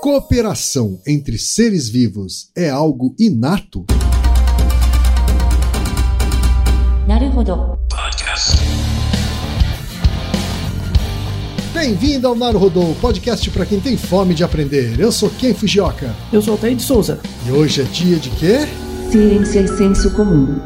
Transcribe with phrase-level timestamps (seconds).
[0.00, 3.84] Cooperação entre seres vivos é algo inato?
[11.74, 14.98] Bem-vindo ao Naruhodô, podcast para quem tem fome de aprender.
[14.98, 16.16] Eu sou Ken Fujioka.
[16.32, 17.20] Eu sou Altair de Souza.
[17.46, 18.60] E hoje é dia de quê?
[19.10, 20.60] Ciência e senso comum.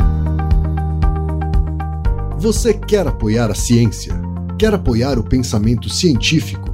[2.39, 4.15] Você quer apoiar a ciência?
[4.57, 6.74] Quer apoiar o pensamento científico?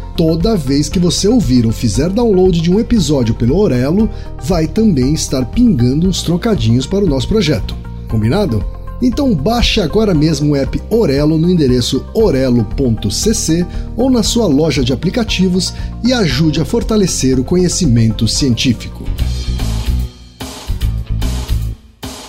[0.15, 4.09] Toda vez que você ouvir ou fizer download de um episódio pelo Orelo,
[4.43, 7.75] vai também estar pingando uns trocadinhos para o nosso projeto.
[8.07, 8.63] Combinado?
[9.01, 13.65] Então baixe agora mesmo o app Orelo no endereço orelo.cc
[13.97, 15.73] ou na sua loja de aplicativos
[16.03, 19.03] e ajude a fortalecer o conhecimento científico.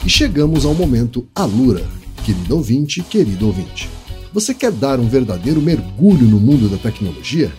[0.04, 1.84] E chegamos ao momento Alura.
[2.24, 3.88] Querido ouvinte, querido ouvinte.
[4.32, 7.52] Você quer dar um verdadeiro mergulho no mundo da tecnologia?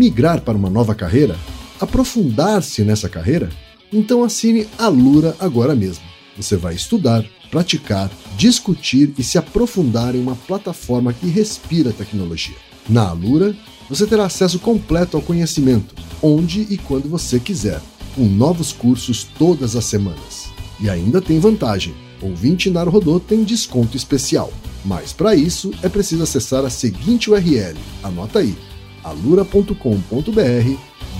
[0.00, 1.38] Migrar para uma nova carreira?
[1.78, 3.50] Aprofundar-se nessa carreira?
[3.92, 6.02] Então assine Alura agora mesmo.
[6.38, 12.56] Você vai estudar, praticar, discutir e se aprofundar em uma plataforma que respira tecnologia.
[12.88, 13.54] Na Alura,
[13.90, 17.82] você terá acesso completo ao conhecimento, onde e quando você quiser,
[18.16, 20.48] com novos cursos todas as semanas.
[20.80, 21.92] E ainda tem vantagem:
[22.22, 24.50] ouvinte Naruhodô tem desconto especial.
[24.82, 27.76] Mas para isso é preciso acessar a seguinte URL.
[28.02, 28.56] Anota aí:
[29.04, 29.74] alura.com.br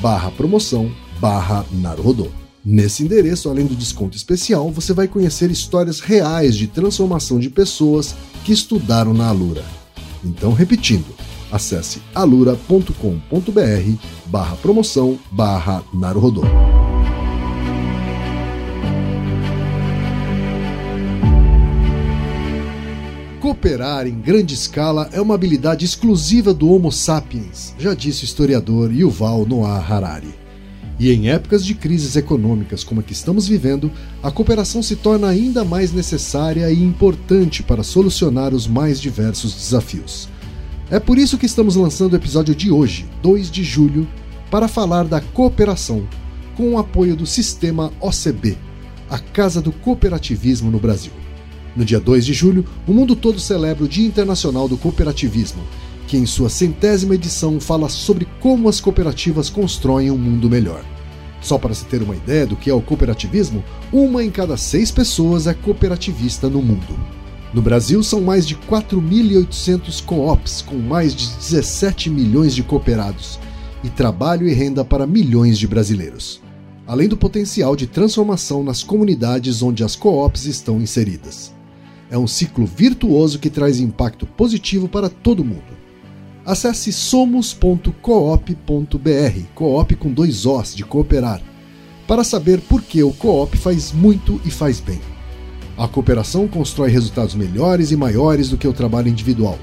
[0.00, 2.28] barra promoção barra Naruhodô.
[2.64, 8.15] Nesse endereço, além do desconto especial, você vai conhecer histórias reais de transformação de pessoas
[8.44, 9.65] que estudaram na Alura.
[10.22, 11.06] Então, repetindo,
[11.50, 12.93] acesse alura.com.br
[14.27, 16.43] barra promoção barra Naruhodô.
[23.50, 28.94] Cooperar em grande escala é uma habilidade exclusiva do Homo sapiens, já disse o historiador
[28.94, 30.33] Yuval Noah Harari.
[31.00, 33.91] E em épocas de crises econômicas como a que estamos vivendo,
[34.22, 40.28] a cooperação se torna ainda mais necessária e importante para solucionar os mais diversos desafios.
[40.89, 44.06] É por isso que estamos lançando o episódio de hoje, 2 de julho,
[44.49, 46.06] para falar da cooperação,
[46.56, 48.56] com o apoio do sistema OCB,
[49.10, 51.19] a Casa do Cooperativismo no Brasil.
[51.76, 55.62] No dia 2 de julho, o mundo todo celebra o Dia Internacional do Cooperativismo,
[56.08, 60.84] que em sua centésima edição fala sobre como as cooperativas constroem um mundo melhor.
[61.41, 64.91] Só para se ter uma ideia do que é o cooperativismo, uma em cada seis
[64.91, 66.98] pessoas é cooperativista no mundo.
[67.54, 73.38] No Brasil, são mais de 4.800 co-ops, com mais de 17 milhões de cooperados,
[73.82, 76.41] e trabalho e renda para milhões de brasileiros,
[76.86, 81.59] além do potencial de transformação nas comunidades onde as co-ops estão inseridas.
[82.10, 85.78] É um ciclo virtuoso que traz impacto positivo para todo mundo.
[86.44, 87.94] Acesse somos.coop.br,
[89.54, 91.41] coop com dois Os de cooperar,
[92.09, 95.00] para saber por que o coop faz muito e faz bem.
[95.78, 99.59] A cooperação constrói resultados melhores e maiores do que o trabalho individual.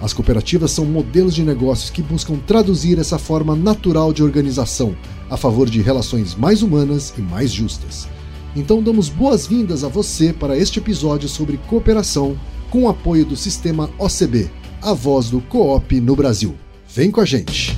[0.00, 4.96] As cooperativas são modelos de negócios que buscam traduzir essa forma natural de organização
[5.30, 8.08] a favor de relações mais humanas e mais justas.
[8.54, 13.88] Então damos boas-vindas a você para este episódio sobre cooperação com o apoio do sistema
[13.98, 14.50] OCB,
[14.82, 16.54] a voz do Coop no Brasil.
[16.94, 17.74] Vem com a gente!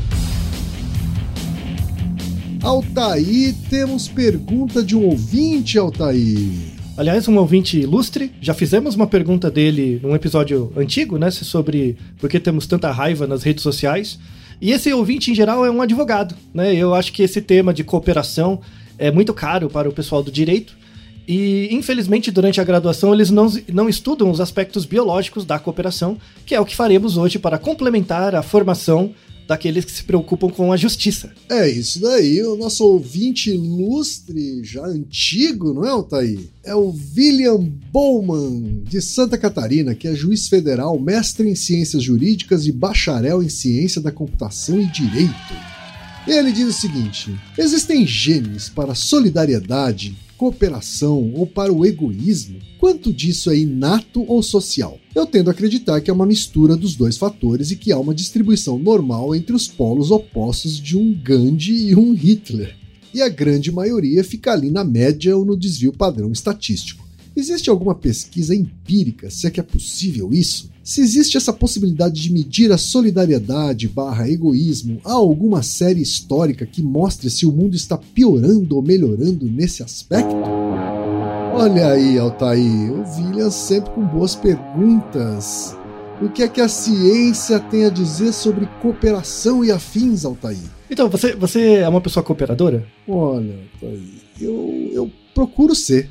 [2.60, 6.74] Altair, temos pergunta de um ouvinte, Altair.
[6.96, 12.28] Aliás, um ouvinte ilustre, já fizemos uma pergunta dele num episódio antigo, né, sobre por
[12.28, 14.18] que temos tanta raiva nas redes sociais.
[14.60, 16.74] E esse ouvinte, em geral, é um advogado, né?
[16.74, 18.60] Eu acho que esse tema de cooperação
[18.98, 20.76] é muito caro para o pessoal do direito.
[21.26, 26.54] E, infelizmente, durante a graduação, eles não, não estudam os aspectos biológicos da cooperação, que
[26.54, 29.14] é o que faremos hoje para complementar a formação
[29.46, 31.32] daqueles que se preocupam com a justiça.
[31.48, 36.40] É isso daí, o nosso ouvinte ilustre, já antigo, não é, Altair?
[36.64, 37.58] É o William
[37.92, 43.48] Bowman, de Santa Catarina, que é juiz federal, mestre em ciências jurídicas e bacharel em
[43.48, 45.73] ciência da computação e direito.
[46.26, 52.58] Ele diz o seguinte: existem genes para solidariedade cooperação ou para o egoísmo?
[52.78, 54.98] Quanto disso é inato ou social?
[55.14, 58.14] Eu tendo a acreditar que é uma mistura dos dois fatores e que há uma
[58.14, 62.76] distribuição normal entre os polos opostos de um Gandhi e um Hitler.
[63.12, 67.08] E a grande maioria fica ali na média ou no desvio padrão estatístico.
[67.36, 70.70] Existe alguma pesquisa empírica, se é que é possível isso?
[70.84, 76.82] Se existe essa possibilidade de medir a solidariedade barra egoísmo, há alguma série histórica que
[76.82, 80.36] mostre se o mundo está piorando ou melhorando nesse aspecto?
[81.54, 85.74] Olha aí, Altair, o William sempre com boas perguntas.
[86.20, 90.58] O que é que a ciência tem a dizer sobre cooperação e afins, Altair?
[90.90, 92.86] Então, você, você é uma pessoa cooperadora?
[93.08, 94.02] Olha, Altair,
[94.38, 96.10] eu, eu procuro ser.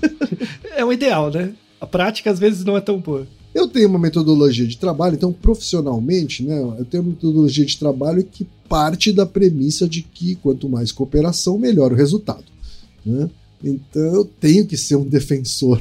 [0.74, 1.52] é o ideal, né?
[1.78, 3.26] A prática às vezes não é tão boa.
[3.54, 8.22] Eu tenho uma metodologia de trabalho, então profissionalmente, né, eu tenho uma metodologia de trabalho
[8.22, 12.44] que parte da premissa de que quanto mais cooperação, melhor o resultado.
[13.04, 13.28] Né?
[13.62, 15.80] Então eu tenho que ser um defensor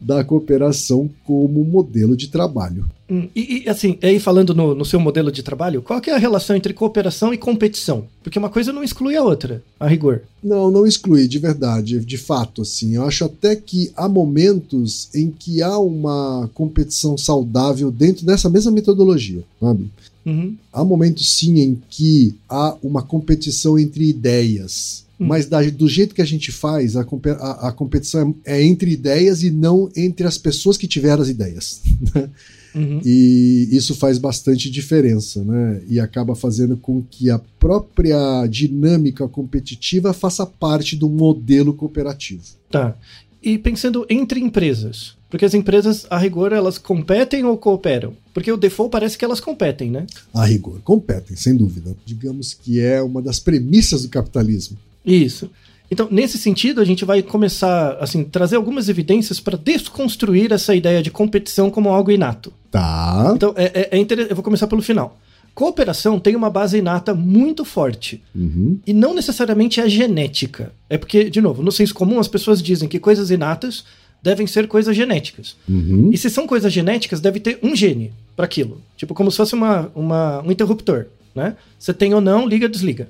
[0.00, 2.86] da cooperação como modelo de trabalho.
[3.10, 6.18] Hum, e, e, assim, aí falando no, no, seu modelo de trabalho, qual é a
[6.18, 8.04] relação entre cooperação e competição?
[8.22, 10.22] Porque uma coisa não exclui a outra, a rigor.
[10.42, 12.96] Não, não exclui, de verdade, de fato, assim.
[12.96, 18.70] Eu acho até que há momentos em que há uma competição saudável dentro dessa mesma
[18.70, 19.90] metodologia, sabe?
[20.26, 20.54] Uhum.
[20.70, 25.26] Há momentos, sim, em que há uma competição entre ideias Hum.
[25.26, 28.90] Mas da, do jeito que a gente faz, a, a, a, competição é, é entre
[28.90, 31.82] ideias e não entre as pessoas que tiveram as ideias.
[32.14, 32.30] Né?
[32.74, 33.00] Uhum.
[33.04, 35.82] E isso faz bastante diferença, né?
[35.88, 42.42] E acaba fazendo com que a própria dinâmica competitiva faça parte do modelo cooperativo.
[42.70, 42.96] Tá.
[43.42, 48.14] E pensando entre empresas, porque as empresas, a rigor, elas competem ou cooperam?
[48.32, 50.06] Porque o default parece que elas competem, né?
[50.32, 51.96] A rigor, competem, sem dúvida.
[52.04, 54.78] Digamos que é uma das premissas do capitalismo.
[55.08, 55.50] Isso.
[55.90, 61.02] Então, nesse sentido, a gente vai começar assim trazer algumas evidências para desconstruir essa ideia
[61.02, 62.52] de competição como algo inato.
[62.70, 63.32] Tá.
[63.34, 64.26] Então, é, é, é inter...
[64.28, 65.18] eu vou começar pelo final.
[65.54, 68.22] Cooperação tem uma base inata muito forte.
[68.34, 68.78] Uhum.
[68.86, 70.72] E não necessariamente é genética.
[70.88, 73.84] É porque, de novo, no senso comum, as pessoas dizem que coisas inatas
[74.22, 75.56] devem ser coisas genéticas.
[75.68, 76.10] Uhum.
[76.12, 78.80] E se são coisas genéticas, deve ter um gene para aquilo.
[78.96, 81.06] Tipo, como se fosse uma, uma, um interruptor.
[81.34, 81.56] Né?
[81.78, 83.08] Você tem ou não, liga, desliga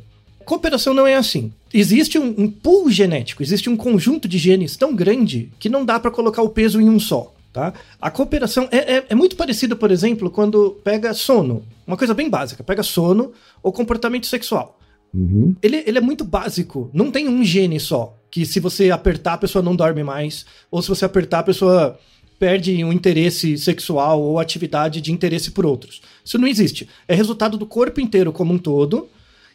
[0.48, 1.52] cooperação não é assim.
[1.74, 6.00] Existe um, um pool genético, existe um conjunto de genes tão grande que não dá
[6.00, 7.34] para colocar o peso em um só.
[7.52, 7.74] Tá?
[8.00, 11.62] A cooperação é, é, é muito parecida, por exemplo, quando pega sono.
[11.86, 14.78] Uma coisa bem básica, pega sono ou comportamento sexual.
[15.12, 15.54] Uhum.
[15.62, 16.90] Ele, ele é muito básico.
[16.94, 18.16] Não tem um gene só.
[18.30, 20.46] Que se você apertar, a pessoa não dorme mais.
[20.70, 21.98] Ou se você apertar, a pessoa
[22.38, 26.00] perde um interesse sexual ou atividade de interesse por outros.
[26.24, 26.88] Isso não existe.
[27.06, 29.08] É resultado do corpo inteiro como um todo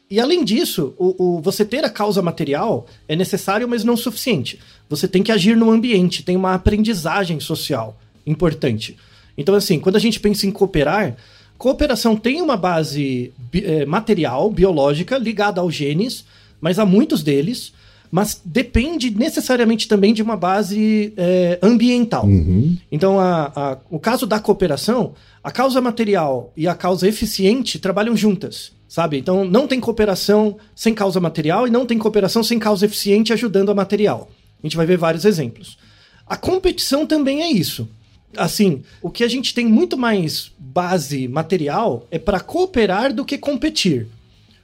[0.09, 4.59] e além disso, o, o, você ter a causa material é necessário, mas não suficiente.
[4.89, 8.97] Você tem que agir no ambiente, tem uma aprendizagem social importante.
[9.37, 11.15] Então, assim, quando a gente pensa em cooperar,
[11.57, 16.25] cooperação tem uma base é, material, biológica, ligada aos genes,
[16.61, 17.73] mas há muitos deles,
[18.13, 22.27] mas depende necessariamente também de uma base é, ambiental.
[22.27, 22.77] Uhum.
[22.91, 28.15] Então, a, a, o caso da cooperação, a causa material e a causa eficiente trabalham
[28.15, 29.17] juntas sabe?
[29.17, 33.71] Então não tem cooperação sem causa material e não tem cooperação sem causa eficiente ajudando
[33.71, 34.29] a material.
[34.61, 35.79] A gente vai ver vários exemplos.
[36.27, 37.89] A competição também é isso.
[38.37, 43.39] Assim, o que a gente tem muito mais base material é para cooperar do que
[43.39, 44.05] competir.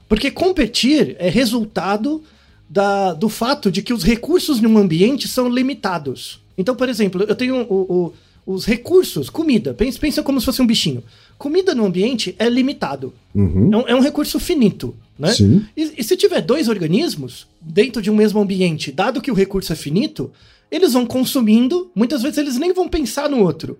[0.07, 2.23] Porque competir é resultado
[2.69, 6.39] da, do fato de que os recursos num ambiente são limitados.
[6.57, 8.13] Então, por exemplo, eu tenho o,
[8.45, 11.03] o, os recursos, comida, pensa, pensa como se fosse um bichinho
[11.39, 13.13] comida no ambiente é limitado.
[13.33, 13.69] Uhum.
[13.73, 14.93] É, um, é, um, recurso finito.
[15.17, 15.33] Né?
[15.75, 19.71] E, e se tiver dois organismos dentro de um mesmo ambiente, dado que o recurso
[19.71, 20.31] é finito,
[20.69, 23.79] eles vão consumindo, muitas vezes eles nem vão pensar no outro.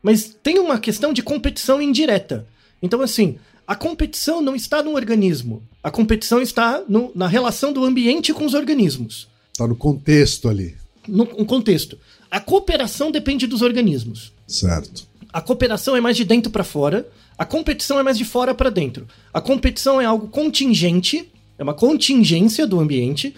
[0.00, 2.46] Mas tem uma questão de competição indireta.
[2.80, 3.36] Então, assim,
[3.70, 5.62] a competição não está no organismo.
[5.80, 9.28] A competição está no, na relação do ambiente com os organismos.
[9.52, 10.74] Está no contexto ali.
[11.06, 11.96] No, no contexto.
[12.28, 14.32] A cooperação depende dos organismos.
[14.44, 15.06] Certo.
[15.32, 17.08] A cooperação é mais de dentro para fora,
[17.38, 19.06] a competição é mais de fora para dentro.
[19.32, 23.36] A competição é algo contingente, é uma contingência do ambiente,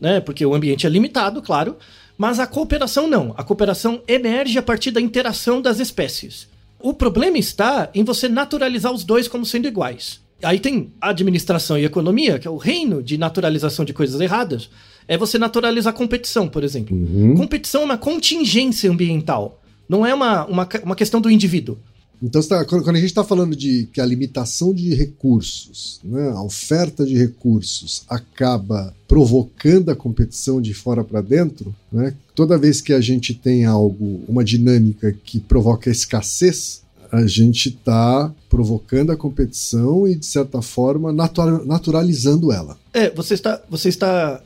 [0.00, 0.20] né?
[0.20, 1.76] Porque o ambiente é limitado, claro,
[2.16, 3.34] mas a cooperação não.
[3.36, 6.48] A cooperação emerge a partir da interação das espécies.
[6.80, 10.20] O problema está em você naturalizar os dois como sendo iguais.
[10.42, 14.68] Aí tem administração e economia, que é o reino de naturalização de coisas erradas.
[15.08, 16.96] É você naturalizar competição, por exemplo.
[16.96, 17.34] Uhum.
[17.34, 19.62] Competição é uma contingência ambiental.
[19.88, 21.78] Não é uma, uma, uma questão do indivíduo.
[22.22, 26.42] Então, tá, quando a gente está falando de que a limitação de recursos, né, a
[26.42, 32.92] oferta de recursos acaba provocando a competição de fora para dentro, né, toda vez que
[32.92, 36.82] a gente tem algo, uma dinâmica que provoca escassez,
[37.12, 42.76] a gente está provocando a competição e, de certa forma, naturalizando ela.
[42.92, 44.42] É, você está, você está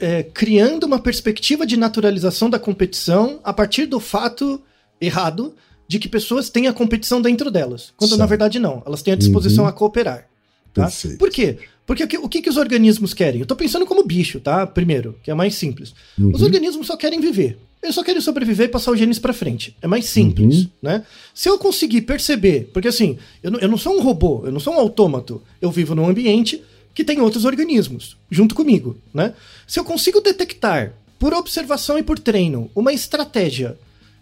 [0.00, 4.60] é, criando uma perspectiva de naturalização da competição a partir do fato
[5.00, 5.54] errado
[5.92, 9.16] de que pessoas têm a competição dentro delas, quando na verdade não, elas têm a
[9.16, 9.68] disposição uhum.
[9.70, 10.26] a cooperar.
[10.72, 10.90] Tá?
[11.18, 11.58] Por quê?
[11.84, 13.40] Porque o que, que os organismos querem?
[13.40, 14.66] Eu estou pensando como bicho, tá?
[14.66, 15.92] Primeiro, que é mais simples.
[16.18, 16.32] Uhum.
[16.32, 17.58] Os organismos só querem viver.
[17.82, 19.76] Eles só querem sobreviver e passar os genes para frente.
[19.82, 20.70] É mais simples, uhum.
[20.80, 21.04] né?
[21.34, 24.60] Se eu conseguir perceber, porque assim, eu não, eu não sou um robô, eu não
[24.60, 25.42] sou um autômato.
[25.60, 26.62] Eu vivo num ambiente
[26.94, 29.34] que tem outros organismos junto comigo, né?
[29.66, 33.76] Se eu consigo detectar, por observação e por treino, uma estratégia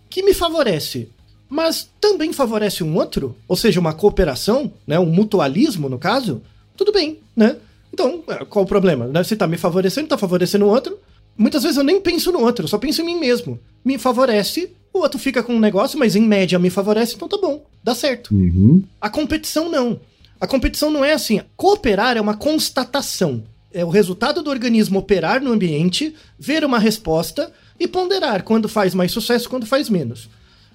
[0.09, 1.09] que me favorece,
[1.51, 6.41] mas também favorece um outro, ou seja, uma cooperação, né, um mutualismo no caso,
[6.77, 7.57] tudo bem, né?
[7.93, 9.07] Então, é, qual o problema?
[9.09, 9.23] Né?
[9.25, 10.97] Se tá me favorecendo, tá favorecendo o outro,
[11.41, 13.59] Muitas vezes eu nem penso no outro, eu só penso em mim mesmo.
[13.83, 17.39] Me favorece, o outro fica com um negócio, mas em média me favorece, então tá
[17.39, 18.35] bom, dá certo.
[18.35, 18.83] Uhum.
[19.01, 19.99] A competição não.
[20.39, 21.41] A competição não é assim.
[21.57, 23.43] Cooperar é uma constatação.
[23.73, 28.95] É o resultado do organismo operar no ambiente, ver uma resposta e ponderar quando faz
[28.95, 30.29] mais sucesso, quando faz menos.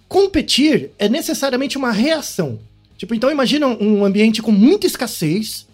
[0.07, 2.59] Competir é necessariamente uma reação.
[2.97, 5.67] Tipo, então imagina um ambiente com muita escassez.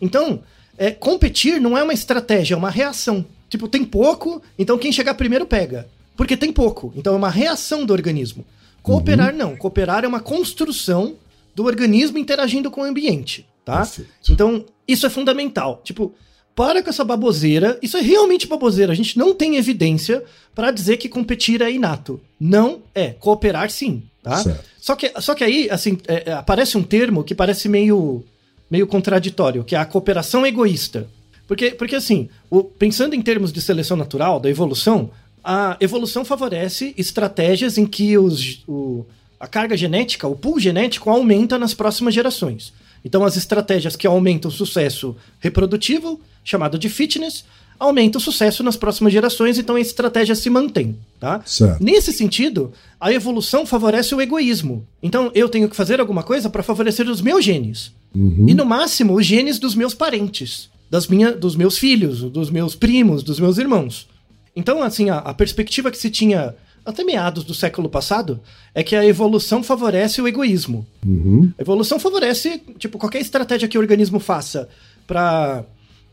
[0.00, 0.42] Então,
[0.76, 3.24] é, competir não é uma estratégia, é uma reação.
[3.48, 5.88] Tipo, tem pouco, então quem chegar primeiro pega.
[6.16, 6.92] Porque tem pouco.
[6.96, 8.44] Então é uma reação do organismo.
[8.82, 9.38] Cooperar uhum.
[9.38, 9.56] não.
[9.56, 11.14] Cooperar é uma construção
[11.54, 13.78] do organismo interagindo com o ambiente, tá?
[13.78, 14.10] Perfeito.
[14.30, 15.80] Então, isso é fundamental.
[15.82, 16.14] Tipo,
[16.56, 17.78] para com essa baboseira.
[17.82, 18.90] Isso é realmente baboseira.
[18.90, 22.18] A gente não tem evidência para dizer que competir é inato.
[22.40, 23.10] Não é.
[23.10, 24.42] Cooperar sim, tá?
[24.80, 28.24] Só que, só que aí, assim, é, é, aparece um termo que parece meio,
[28.70, 31.06] meio contraditório, que é a cooperação egoísta.
[31.46, 35.10] Porque, porque assim, o, pensando em termos de seleção natural, da evolução,
[35.44, 39.04] a evolução favorece estratégias em que os, o,
[39.38, 42.72] a carga genética, o pool genético, aumenta nas próximas gerações.
[43.06, 47.44] Então, as estratégias que aumentam o sucesso reprodutivo, chamado de fitness,
[47.78, 50.98] aumentam o sucesso nas próximas gerações, então a estratégia se mantém.
[51.20, 51.40] Tá?
[51.46, 51.80] Certo.
[51.80, 54.84] Nesse sentido, a evolução favorece o egoísmo.
[55.00, 57.92] Então, eu tenho que fazer alguma coisa para favorecer os meus genes.
[58.12, 58.46] Uhum.
[58.48, 62.74] E, no máximo, os genes dos meus parentes das minha, dos meus filhos, dos meus
[62.74, 64.08] primos, dos meus irmãos.
[64.54, 68.40] Então, assim, a, a perspectiva que se tinha até meados do século passado
[68.72, 70.86] é que a evolução favorece o egoísmo.
[71.04, 71.52] Uhum.
[71.58, 74.68] A evolução favorece, tipo, qualquer estratégia que o organismo faça
[75.06, 75.64] para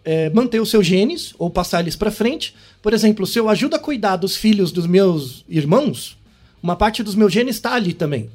[0.03, 2.55] é, manter os seus genes ou passar eles para frente.
[2.81, 6.17] Por exemplo, se eu ajudo a cuidar dos filhos dos meus irmãos,
[6.61, 8.29] uma parte dos meus genes está ali também.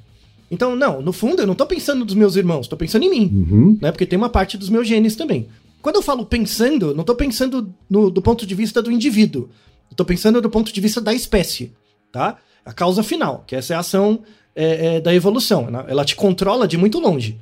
[0.51, 3.47] Então, não, no fundo, eu não estou pensando nos meus irmãos, estou pensando em mim.
[3.51, 3.79] Uhum.
[3.83, 5.49] Né, porque tem uma parte dos meus genes também.
[5.83, 9.49] Quando eu falo pensando, não estou pensando no, do ponto de vista do indivíduo.
[9.91, 11.73] Estou pensando do ponto de vista da espécie,
[12.13, 12.37] tá?
[12.65, 14.21] A causa final, que essa é a ação
[14.55, 15.71] é, é, da evolução.
[15.71, 15.85] Né?
[15.89, 17.39] Ela te controla de muito longe.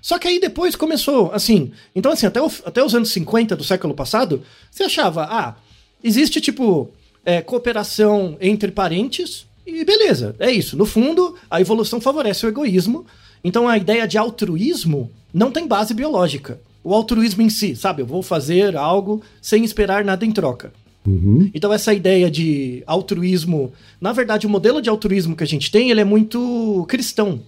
[0.00, 1.72] Só que aí depois começou, assim...
[1.94, 5.56] Então, assim, até, o, até os anos 50 do século passado, você achava, ah,
[6.02, 6.90] existe, tipo,
[7.24, 10.76] é, cooperação entre parentes e beleza, é isso.
[10.76, 13.04] No fundo, a evolução favorece o egoísmo.
[13.44, 18.02] Então, a ideia de altruísmo não tem base biológica o altruísmo em si, sabe?
[18.02, 20.72] Eu vou fazer algo sem esperar nada em troca.
[21.06, 21.50] Uhum.
[21.54, 25.90] Então essa ideia de altruísmo, na verdade o modelo de altruísmo que a gente tem,
[25.90, 27.40] ele é muito cristão.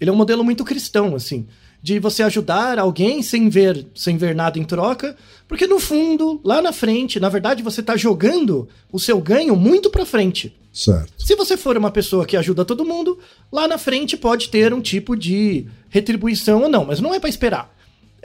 [0.00, 1.46] Ele é um modelo muito cristão, assim,
[1.82, 5.16] de você ajudar alguém sem ver, sem ver nada em troca,
[5.48, 9.88] porque no fundo, lá na frente, na verdade você está jogando o seu ganho muito
[9.88, 10.54] para frente.
[10.72, 11.12] Certo.
[11.16, 13.18] Se você for uma pessoa que ajuda todo mundo,
[13.50, 17.30] lá na frente pode ter um tipo de retribuição ou não, mas não é para
[17.30, 17.74] esperar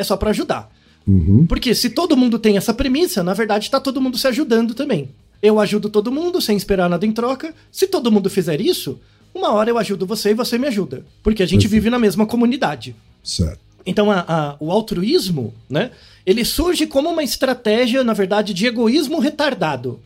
[0.01, 0.69] é só para ajudar.
[1.08, 1.46] Uhum.
[1.46, 5.10] Porque se todo mundo tem essa premissa, na verdade está todo mundo se ajudando também.
[5.41, 7.53] Eu ajudo todo mundo sem esperar nada em troca.
[7.72, 9.00] Se todo mundo fizer isso,
[9.34, 11.03] uma hora eu ajudo você e você me ajuda.
[11.24, 12.96] Porque a gente vive na mesma comunidade.
[13.24, 13.60] Certo.
[13.86, 15.91] Então a, a, o altruísmo, né?
[16.25, 20.00] Ele surge como uma estratégia, na verdade, de egoísmo retardado.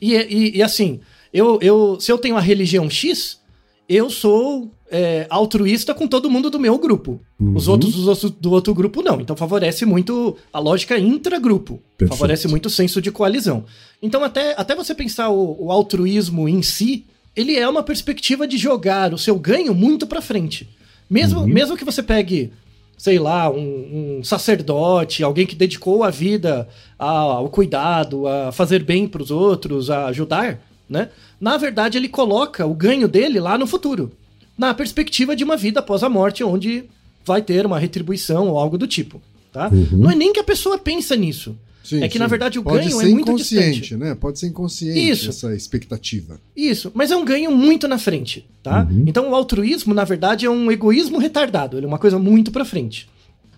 [0.00, 1.00] E, e, e assim,
[1.32, 3.40] eu, eu, se eu tenho a religião X,
[3.88, 7.20] eu sou é, altruísta com todo mundo do meu grupo.
[7.40, 7.56] Uhum.
[7.56, 9.20] Os outros, os outros do outro grupo não.
[9.20, 11.82] Então favorece muito a lógica intragrupo.
[11.98, 12.16] Perfeito.
[12.16, 13.64] Favorece muito o senso de coalizão.
[14.00, 18.56] Então até, até você pensar o, o, altruísmo em si, ele é uma perspectiva de
[18.56, 20.68] jogar o seu ganho muito para frente.
[21.10, 21.48] Mesmo, uhum.
[21.48, 22.52] mesmo que você pegue,
[22.96, 29.08] sei lá, um, um sacerdote, alguém que dedicou a vida ao cuidado, a fazer bem
[29.08, 31.08] para os outros, a ajudar, né?
[31.40, 34.12] Na verdade, ele coloca o ganho dele lá no futuro.
[34.56, 36.84] Na perspectiva de uma vida após a morte, onde
[37.24, 39.20] vai ter uma retribuição ou algo do tipo.
[39.52, 39.68] Tá?
[39.68, 39.98] Uhum.
[39.98, 41.56] Não é nem que a pessoa pensa nisso.
[41.84, 42.18] Sim, é que, sim.
[42.18, 43.96] na verdade, o Pode ganho ser é muito inconsciente, distante.
[43.96, 44.14] né?
[44.14, 45.28] Pode ser inconsciente Isso.
[45.28, 46.40] essa expectativa.
[46.56, 48.88] Isso, mas é um ganho muito na frente, tá?
[48.90, 49.04] Uhum.
[49.06, 52.64] Então o altruísmo, na verdade, é um egoísmo retardado, ele é uma coisa muito pra
[52.64, 53.06] frente.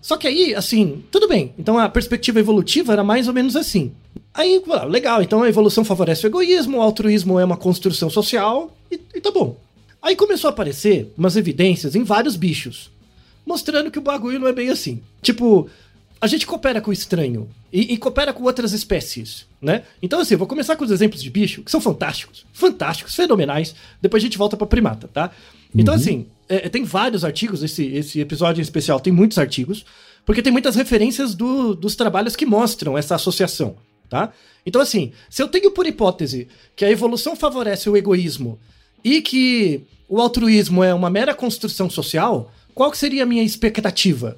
[0.01, 1.53] Só que aí, assim, tudo bem.
[1.57, 3.93] Então a perspectiva evolutiva era mais ou menos assim.
[4.33, 8.99] Aí, legal, então a evolução favorece o egoísmo, o altruísmo é uma construção social e,
[9.15, 9.57] e tá bom.
[10.01, 12.89] Aí começou a aparecer umas evidências em vários bichos,
[13.45, 15.01] mostrando que o bagulho não é bem assim.
[15.21, 15.69] Tipo,
[16.19, 19.83] a gente coopera com o estranho e, e coopera com outras espécies, né?
[20.01, 23.75] Então, assim, eu vou começar com os exemplos de bicho, que são fantásticos, fantásticos, fenomenais.
[24.01, 25.31] Depois a gente volta pra primata, tá?
[25.75, 29.85] Então, assim, é, tem vários artigos, esse, esse episódio em especial tem muitos artigos,
[30.25, 33.75] porque tem muitas referências do- dos trabalhos que mostram essa associação,
[34.09, 34.31] tá?
[34.65, 38.59] Então, assim, se eu tenho por hipótese que a evolução favorece o egoísmo
[39.03, 44.37] e que o altruísmo é uma mera construção social, qual que seria a minha expectativa?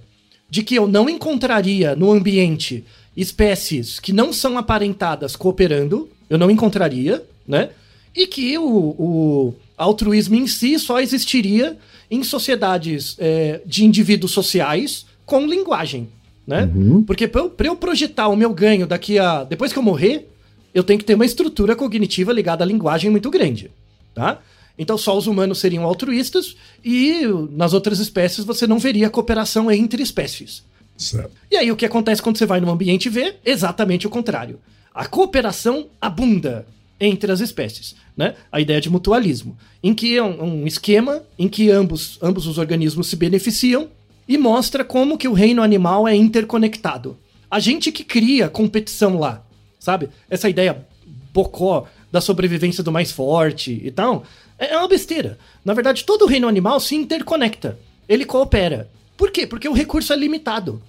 [0.50, 2.84] De que eu não encontraria no ambiente
[3.16, 7.70] espécies que não são aparentadas cooperando, eu não encontraria, né?
[8.16, 11.78] E que o, o altruísmo em si só existiria
[12.10, 16.10] em sociedades é, de indivíduos sociais com linguagem,
[16.48, 16.70] né?
[16.74, 17.04] Uhum.
[17.04, 19.44] Porque para eu, pra eu projetar o meu ganho daqui a.
[19.44, 20.30] depois que eu morrer,
[20.74, 23.70] eu tenho que ter uma estrutura cognitiva ligada à linguagem muito grande,
[24.16, 24.42] tá?
[24.80, 30.02] Então só os humanos seriam altruístas e nas outras espécies você não veria cooperação entre
[30.02, 30.64] espécies.
[30.98, 31.32] Certo.
[31.52, 33.36] E aí o que acontece quando você vai num ambiente e vê?
[33.46, 34.58] Exatamente o contrário.
[34.94, 36.66] A cooperação abunda
[37.00, 38.36] entre as espécies, né?
[38.52, 42.58] A ideia de mutualismo, em que é um, um esquema em que ambos, ambos os
[42.58, 43.90] organismos se beneficiam
[44.28, 47.18] e mostra como que o reino animal é interconectado.
[47.52, 49.44] A gente que cria competição lá,
[49.78, 50.10] sabe?
[50.30, 50.86] Essa ideia
[51.34, 54.24] bocó da sobrevivência do mais forte e tal,
[54.60, 55.38] é é uma besteira.
[55.64, 57.80] Na verdade, todo o reino animal se interconecta.
[58.08, 58.90] Ele coopera.
[59.18, 59.48] Por quê?
[59.48, 60.82] Porque o recurso é limitado.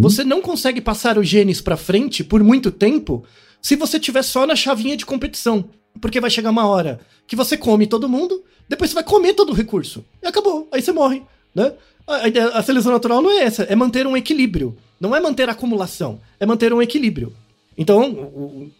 [0.00, 3.24] Você não consegue passar os genes pra frente por muito tempo
[3.62, 5.64] se você tiver só na chavinha de competição.
[6.00, 9.50] Porque vai chegar uma hora que você come todo mundo, depois você vai comer todo
[9.50, 10.04] o recurso.
[10.22, 10.68] E acabou.
[10.72, 11.22] Aí você morre,
[11.54, 11.72] né?
[12.06, 14.76] A, a a seleção natural não é essa, é manter um equilíbrio.
[15.00, 17.32] Não é manter acumulação, é manter um equilíbrio.
[17.78, 18.70] Então, o-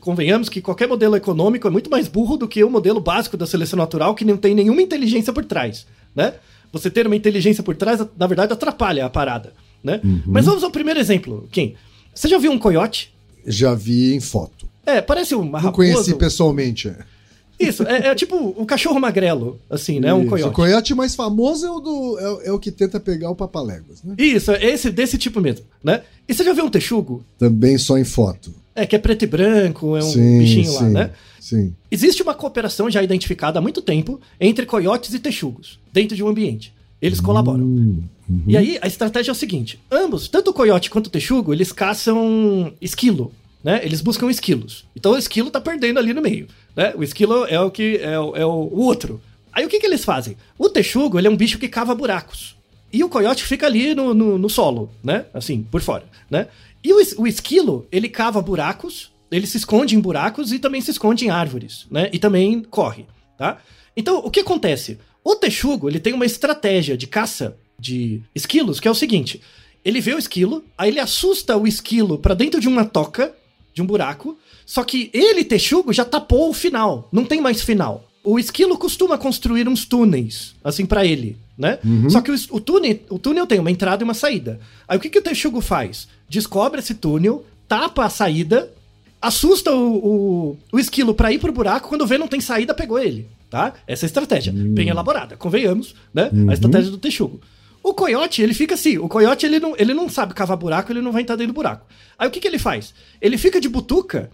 [0.00, 3.46] convenhamos que qualquer modelo econômico é muito mais burro do que o modelo básico da
[3.46, 6.34] seleção natural que não tem nenhuma inteligência por trás, né?
[6.72, 10.00] Você ter uma inteligência por trás, na verdade, atrapalha a parada, né?
[10.26, 11.74] Mas vamos ao primeiro exemplo, Kim.
[12.14, 13.14] Você já viu um coiote?
[13.46, 14.66] Já vi em foto.
[14.84, 15.72] É, parece uma Não raposa.
[15.72, 16.88] conheci pessoalmente.
[16.88, 16.96] é.
[17.58, 20.12] Isso, é, é tipo o cachorro magrelo, assim, né?
[20.12, 20.28] Um Isso.
[20.28, 20.50] coiote.
[20.50, 23.34] O coiote mais famoso é o, do, é, o- é o que tenta pegar o
[23.34, 24.14] papaléguas, né?
[24.18, 26.02] Isso, é esse desse tipo mesmo, né?
[26.28, 27.24] E você já viu um texugo?
[27.38, 28.52] Também só em foto.
[28.76, 31.10] É, que é preto e branco, é um sim, bichinho lá, sim, né?
[31.40, 31.74] Sim.
[31.90, 36.28] Existe uma cooperação já identificada há muito tempo entre coiotes e texugos, dentro de um
[36.28, 36.74] ambiente.
[37.00, 37.64] Eles colaboram.
[37.64, 38.02] Hum,
[38.46, 41.72] E aí, a estratégia é o seguinte: ambos, tanto o coiote quanto o texugo, eles
[41.72, 43.32] caçam esquilo,
[43.64, 43.80] né?
[43.82, 44.84] Eles buscam esquilos.
[44.94, 46.92] Então o esquilo tá perdendo ali no meio, né?
[46.96, 49.20] O esquilo é o que é o, é o outro.
[49.52, 50.36] Aí o que, que eles fazem?
[50.58, 52.56] O texugo, ele é um bicho que cava buracos.
[52.96, 55.26] E o coiote fica ali no, no, no solo, né?
[55.34, 56.48] Assim, por fora, né?
[56.82, 60.92] E o, o esquilo, ele cava buracos, ele se esconde em buracos e também se
[60.92, 62.08] esconde em árvores, né?
[62.10, 63.04] E também corre,
[63.36, 63.58] tá?
[63.94, 64.98] Então, o que acontece?
[65.22, 69.42] O texugo, ele tem uma estratégia de caça de esquilos, que é o seguinte:
[69.84, 73.36] ele vê o esquilo, aí ele assusta o esquilo pra dentro de uma toca,
[73.74, 78.05] de um buraco, só que ele, texugo, já tapou o final, não tem mais final.
[78.28, 81.78] O esquilo costuma construir uns túneis, assim, pra ele, né?
[82.10, 84.58] Só que o, o túnel, o túnel tem uma entrada e uma saída.
[84.88, 86.08] Aí o que, que o texugo faz?
[86.28, 88.68] Descobre esse túnel, tapa a saída,
[89.22, 92.98] assusta o, o, o esquilo pra ir pro buraco, quando vê não tem saída, pegou
[92.98, 93.74] ele, tá?
[93.86, 96.28] Essa é a estratégia, bem elaborada, convenhamos, né?
[96.50, 97.40] A estratégia do texugo.
[97.80, 101.00] O coiote, ele fica assim, o coiote, ele não, ele não sabe cavar buraco, ele
[101.00, 101.86] não vai entrar dentro do buraco.
[102.18, 102.92] Aí o que, que ele faz?
[103.22, 104.28] Ele fica de butuca,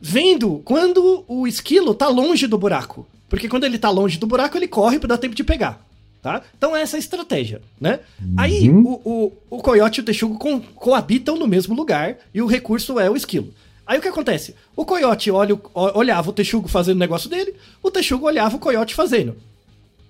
[0.00, 3.06] vendo quando o esquilo tá longe do buraco.
[3.28, 5.84] Porque quando ele tá longe do buraco, ele corre pra dar tempo de pegar.
[6.22, 6.42] Tá?
[6.58, 8.00] Então essa é a estratégia, né?
[8.36, 12.46] Aí o, o, o coiote e o texugo co- coabitam no mesmo lugar e o
[12.46, 13.52] recurso é o esquilo.
[13.86, 14.56] Aí o que acontece?
[14.74, 18.92] O coiote olha, olhava o texugo fazendo o negócio dele, o texugo olhava o coiote
[18.94, 19.36] fazendo.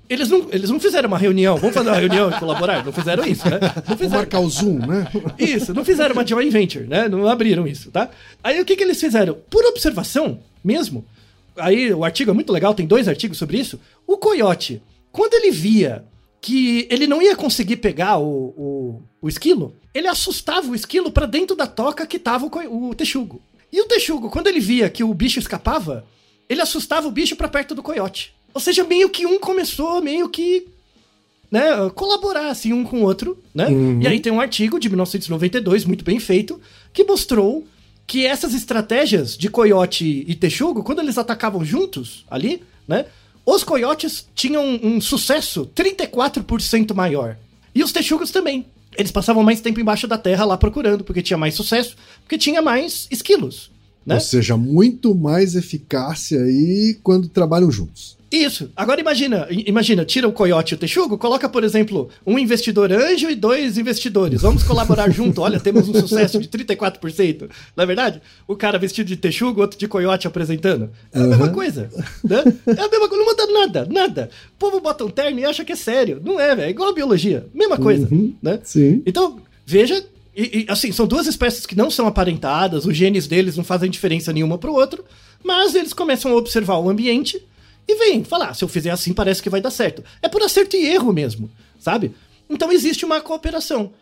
[0.09, 2.85] Eles não, eles não fizeram uma reunião, vamos fazer uma reunião e colaborar?
[2.85, 3.59] Não fizeram isso, né?
[3.61, 4.17] Não Vou fizeram.
[4.19, 5.07] marcar o zoom, né?
[5.39, 7.09] Isso, não fizeram uma joint venture, né?
[7.09, 8.09] Não abriram isso, tá?
[8.43, 9.37] Aí o que, que eles fizeram?
[9.51, 11.05] Por observação mesmo,
[11.57, 13.81] aí o artigo é muito legal, tem dois artigos sobre isso.
[14.07, 16.05] O coiote, quando ele via
[16.41, 21.27] que ele não ia conseguir pegar o, o, o esquilo, ele assustava o esquilo pra
[21.27, 23.43] dentro da toca que tava o, o texugo.
[23.73, 26.05] E o texugo, quando ele via que o bicho escapava,
[26.49, 28.36] ele assustava o bicho pra perto do coiote.
[28.57, 30.67] Ou seja, meio que um começou meio que
[31.51, 31.61] né,
[31.95, 33.69] colaborar assim um com o outro, né?
[33.69, 34.01] Uhum.
[34.01, 36.59] E aí tem um artigo de 1992 muito bem feito
[36.91, 37.67] que mostrou
[38.07, 43.05] que essas estratégias de coiote e texugo, quando eles atacavam juntos ali, né?
[43.45, 47.37] Os coiotes tinham um sucesso 34% maior.
[47.75, 48.65] E os texugos também.
[48.97, 52.63] Eles passavam mais tempo embaixo da terra lá procurando, porque tinha mais sucesso, porque tinha
[52.63, 53.71] mais esquilos.
[54.07, 54.15] Né?
[54.15, 58.17] Ou seja, muito mais eficácia aí quando trabalham juntos.
[58.37, 58.71] Isso.
[58.77, 63.31] Agora imagina, imagina, tira o coiote e o texugo, coloca, por exemplo, um investidor anjo
[63.31, 64.43] e dois investidores.
[64.43, 65.41] Vamos colaborar junto.
[65.41, 67.49] Olha, temos um sucesso de 34%.
[67.75, 68.21] Não é verdade?
[68.47, 70.91] O cara vestido de texugo, outro de coiote apresentando.
[71.13, 71.89] É a mesma coisa.
[72.23, 72.45] Né?
[72.67, 74.31] É a mesma coisa, não muda nada, nada.
[74.55, 76.21] O povo bota um terno e acha que é sério.
[76.25, 76.69] Não é, velho.
[76.69, 77.47] É igual a biologia.
[77.55, 78.09] Mesma coisa.
[78.43, 78.61] Né?
[78.63, 79.03] Sim.
[79.07, 80.05] Então, veja,
[80.37, 83.91] e, e, assim, são duas espécies que não são aparentadas, os genes deles não fazem
[83.91, 85.05] diferença nenhuma pro outro,
[85.43, 87.43] mas eles começam a observar o ambiente
[87.89, 90.03] e vêm falar, "Ah, se eu fizer assim parece que vai dar certo.
[90.23, 92.15] É por acerto e erro mesmo, sabe?
[92.49, 93.93] Então existe uma cooperação.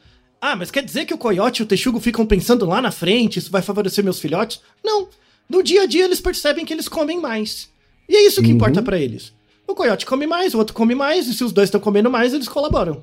[0.41, 3.39] Ah, mas quer dizer que o coiote e o texugo ficam pensando lá na frente,
[3.39, 4.61] isso vai favorecer meus filhotes?
[4.85, 5.09] Não.
[5.49, 7.69] No dia a dia eles percebem que eles comem mais.
[8.09, 9.33] E é isso que importa pra eles.
[9.67, 12.35] O coiote come mais, o outro come mais, e se os dois estão comendo mais,
[12.35, 13.03] eles colaboram.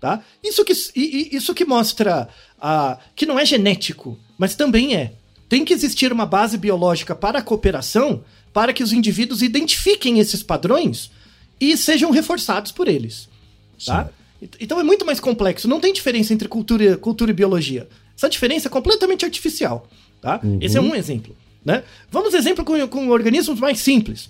[0.00, 0.24] Tá?
[0.42, 2.28] Isso, que, isso que mostra
[2.60, 5.12] ah, que não é genético, mas também é.
[5.48, 10.42] Tem que existir uma base biológica para a cooperação para que os indivíduos identifiquem esses
[10.42, 11.10] padrões
[11.60, 13.28] e sejam reforçados por eles.
[13.84, 14.10] Tá?
[14.42, 15.68] Ent- Então é muito mais complexo.
[15.68, 17.88] Não tem diferença entre cultura, cultura e biologia.
[18.16, 19.88] Essa diferença é completamente artificial.
[20.20, 20.40] Tá?
[20.60, 21.36] Esse é um exemplo.
[21.64, 21.82] Né?
[22.10, 24.28] Vamos exemplo com, com organismos mais simples.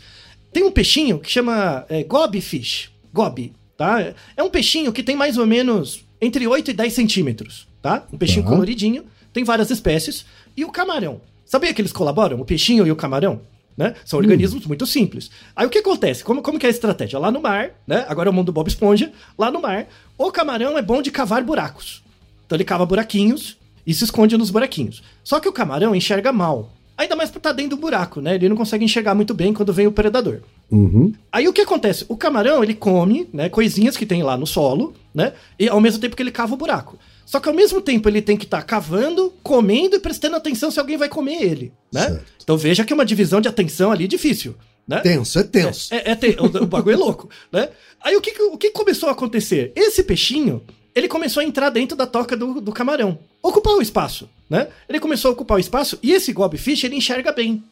[0.52, 2.90] Tem um peixinho que chama é, goby fish.
[3.12, 3.52] Goby.
[3.76, 4.14] Tá?
[4.36, 7.66] É um peixinho que tem mais ou menos entre 8 e 10 centímetros.
[7.80, 8.04] Tá?
[8.12, 8.50] Um peixinho Tá.
[8.50, 9.04] coloridinho.
[9.32, 10.24] Tem várias espécies.
[10.56, 11.20] E o camarão.
[11.46, 12.40] Sabia que eles colaboram?
[12.40, 13.40] O peixinho e o camarão?
[13.80, 13.94] Né?
[14.04, 15.30] São organismos muito simples.
[15.56, 16.22] Aí o que acontece?
[16.22, 17.18] Como, como que é a estratégia?
[17.18, 18.04] Lá no mar, né?
[18.10, 19.10] Agora é o mundo do Bob Esponja.
[19.38, 19.88] Lá no mar,
[20.18, 22.02] o camarão é bom de cavar buracos.
[22.44, 25.02] Então ele cava buraquinhos e se esconde nos buraquinhos.
[25.24, 26.74] Só que o camarão enxerga mal.
[26.94, 28.34] Ainda mais por estar dentro do buraco, né?
[28.34, 30.40] Ele não consegue enxergar muito bem quando vem o predador.
[30.70, 31.14] Uhum.
[31.32, 32.04] Aí o que acontece?
[32.06, 35.32] O camarão, ele come, né, coisinhas que tem lá no solo, né?
[35.58, 36.98] E ao mesmo tempo que ele cava o buraco.
[37.30, 40.80] Só que ao mesmo tempo ele tem que estar cavando, comendo e prestando atenção se
[40.80, 42.08] alguém vai comer ele, né?
[42.08, 42.24] Certo.
[42.42, 44.98] Então veja que é uma divisão de atenção ali difícil, né?
[44.98, 45.94] Tenso, é tenso.
[45.94, 47.68] É, é te- o, o bagulho é louco, né?
[48.02, 49.70] Aí o que, que- o que começou a acontecer?
[49.76, 50.60] Esse peixinho,
[50.92, 53.16] ele começou a entrar dentro da toca do, do camarão.
[53.40, 54.66] Ocupar o espaço, né?
[54.88, 57.62] Ele começou a ocupar o espaço e esse gobfish, ele enxerga bem.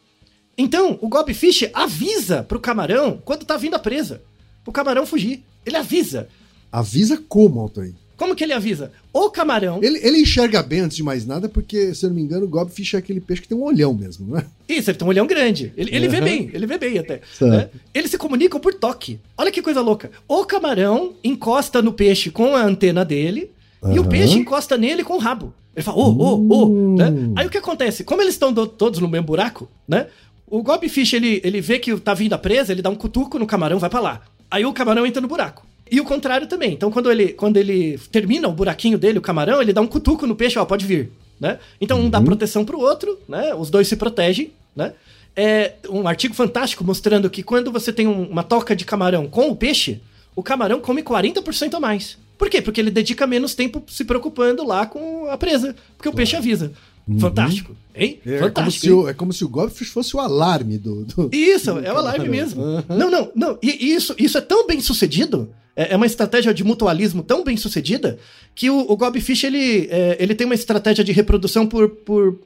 [0.56, 4.22] Então, o gobfish avisa pro camarão quando tá vindo a presa.
[4.62, 5.42] Pro camarão fugir.
[5.66, 6.28] Ele avisa.
[6.70, 7.92] Avisa como, Altair?
[8.18, 8.90] Como que ele avisa?
[9.12, 9.78] O camarão...
[9.82, 12.48] Ele, ele enxerga bem antes de mais nada, porque, se eu não me engano, o
[12.48, 14.44] gobfish é aquele peixe que tem um olhão mesmo, não é?
[14.68, 15.72] Isso, ele tem um olhão grande.
[15.76, 16.24] Ele, ele vê Uhum.
[16.24, 17.20] bem, ele vê bem até.
[17.40, 17.70] Né?
[17.94, 19.20] Eles se comunicam por toque.
[19.36, 20.10] Olha que coisa louca.
[20.26, 23.50] O camarão encosta no peixe com a antena dele
[23.94, 25.54] e o peixe encosta nele com o rabo.
[25.76, 26.96] Ele fala, ô, ô, ô, Hum.
[26.96, 27.06] né?
[27.36, 28.02] Aí o que acontece?
[28.02, 30.08] Como eles estão do- todos no mesmo buraco, né?
[30.44, 33.46] O gobfish, ele, ele vê que tá vindo a presa, ele dá um cutuco no
[33.46, 34.22] camarão, vai pra lá.
[34.50, 35.64] Aí o camarão entra no buraco.
[35.90, 36.72] E o contrário também.
[36.72, 40.26] Então, quando ele, quando ele termina o buraquinho dele, o camarão, ele dá um cutuco
[40.26, 41.58] no peixe, ó, pode vir, né?
[41.80, 43.54] Então, um dá proteção pro outro, né?
[43.54, 44.92] Os dois se protegem, né?
[45.36, 49.48] É um artigo fantástico mostrando que quando você tem um- uma toca de camarão com
[49.50, 50.00] o peixe,
[50.34, 52.18] o camarão come 40% a mais.
[52.36, 52.60] Por quê?
[52.62, 55.74] Porque ele dedica menos tempo se preocupando lá com a presa.
[55.96, 56.72] Porque o peixe avisa.
[57.18, 57.74] Fantástico.
[57.94, 58.20] Hein?
[58.24, 58.80] É, como Fantástico.
[58.80, 58.94] se hein?
[58.94, 61.04] o, é como se o gobfish fosse o alarme do.
[61.04, 62.62] do- Isso, é uma live mesmo.
[62.88, 63.58] Não, não, não.
[63.62, 65.50] E, e isso, isso é tão bem sucedido.
[65.80, 68.18] É, é uma estratégia de mutualismo tão bem sucedida
[68.52, 71.88] que o, o Gobfish ele, é, ele tem uma estratégia de reprodução por.
[71.88, 72.36] por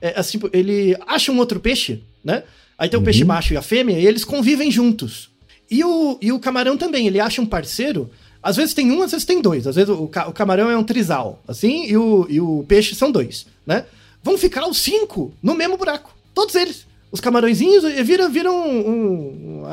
[0.00, 2.44] é, assim, ele acha um outro peixe, né?
[2.78, 5.28] Aí tem o peixe macho e a fêmea e eles convivem juntos.
[5.70, 8.08] E o, e o camarão também, ele acha um parceiro.
[8.42, 9.66] Às vezes tem um, às vezes tem dois.
[9.66, 13.10] Às vezes o, o camarão é um trisal, assim, e o, e o peixe são
[13.12, 13.84] dois, né?
[14.22, 16.16] Vão ficar os cinco no mesmo buraco.
[16.32, 16.86] Todos eles.
[17.10, 19.64] Os camarõezinhos eh, viram, viram um- um-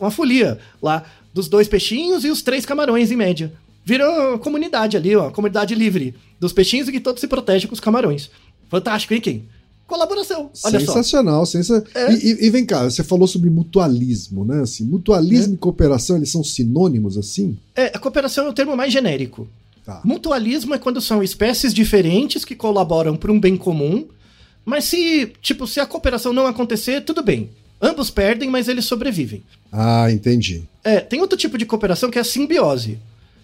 [0.00, 1.04] uma folia lá
[1.34, 3.52] dos dois peixinhos e os três camarões em média.
[3.84, 7.74] Viram uma comunidade ali, ó, comunidade livre dos peixinhos e que todos se protegem com
[7.74, 8.30] os camarões.
[8.70, 9.44] Fantástico, hein, Kim?
[9.86, 10.50] Colaboração.
[10.64, 10.86] Olha só.
[10.86, 11.84] Sensacional, sensa...
[11.94, 12.12] É.
[12.14, 14.62] E, e- vem cá, você falou sobre mutualismo, né?
[14.62, 17.58] Assim, mutualismo e cooperação, eles são sinônimos assim?
[17.76, 19.46] É, a cooperação é o termo mais genérico.
[19.84, 20.00] Tá.
[20.02, 24.06] Mutualismo é quando são espécies diferentes que colaboram para um bem comum,
[24.64, 27.50] mas se, tipo, se a cooperação não acontecer, tudo bem.
[27.82, 29.42] Ambos perdem, mas eles sobrevivem.
[29.70, 30.64] Ah, entendi.
[30.84, 32.98] É, tem outro tipo de cooperação que é a simbiose.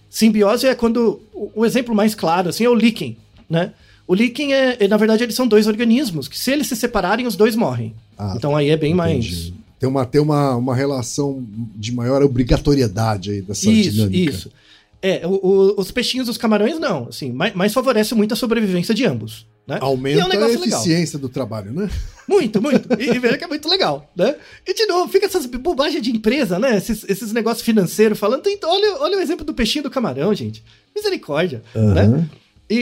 [0.09, 1.20] Simbiose é quando.
[1.33, 3.16] O, o exemplo mais claro, assim, é o líquen,
[3.48, 3.72] né?
[4.07, 7.26] O líquen é, é, na verdade, eles são dois organismos, que se eles se separarem,
[7.26, 7.94] os dois morrem.
[8.18, 9.24] Ah, então aí é bem mais.
[9.24, 9.55] entendi.
[9.79, 11.42] Tem uma, tem uma, uma relação
[11.74, 14.31] de maior obrigatoriedade aí dessa isso, dinâmica.
[14.31, 14.50] isso.
[15.00, 18.37] É, o- o- os peixinhos e os camarões não, assim, mas, mas favorece muito a
[18.37, 19.78] sobrevivência de ambos, né?
[19.80, 20.80] Aumenta é um a negócio legal.
[20.80, 21.88] eficiência do trabalho, né?
[22.28, 22.88] Muito, muito.
[23.00, 24.35] E, e veja que é muito legal, né?
[24.66, 26.76] E de novo, fica essas bobagens de empresa, né?
[26.76, 28.42] Esses, esses negócios financeiros falando.
[28.42, 30.62] Tem, olha, olha o exemplo do peixinho e do camarão, gente.
[30.94, 32.28] Misericórdia, né?
[32.68, 32.76] E,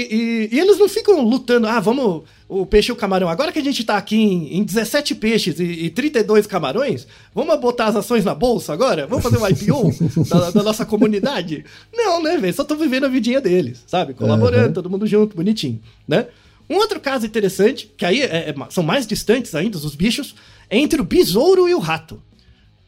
[0.51, 3.27] e- e eles não ficam lutando, ah, vamos, o peixe e o camarão.
[3.27, 7.59] Agora que a gente tá aqui em, em 17 peixes e, e 32 camarões, vamos
[7.59, 9.07] botar as ações na bolsa agora?
[9.07, 11.65] Vamos fazer um IPO da, da nossa comunidade?
[11.91, 12.53] Não, né, velho?
[12.53, 14.13] Só estão vivendo a vidinha deles, sabe?
[14.13, 14.73] Colaborando, Aham.
[14.75, 16.27] todo mundo junto, bonitinho, né?
[16.69, 20.35] Um outro caso interessante, que aí é- é- são mais distantes ainda, os bichos,
[20.69, 22.23] é entre o besouro e o rato.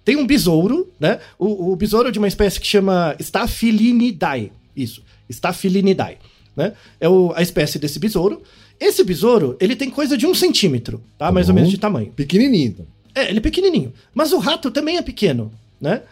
[0.04, 1.18] Tem um besouro, né?
[1.38, 4.52] O, o besouro é de uma espécie que chama Staphylinidae.
[4.76, 6.18] Isso, Staphylinidae.
[6.56, 6.72] Né?
[7.00, 8.42] É o- a espécie desse besouro.
[8.78, 11.30] Esse besouro, ele tem coisa de um centímetro, tá?
[11.30, 11.60] Mais ou bom.
[11.60, 12.12] menos de tamanho.
[12.12, 12.86] Pequenininho, então.
[13.14, 13.92] É, ele é pequenininho.
[14.14, 16.02] Mas o rato também é pequeno, né?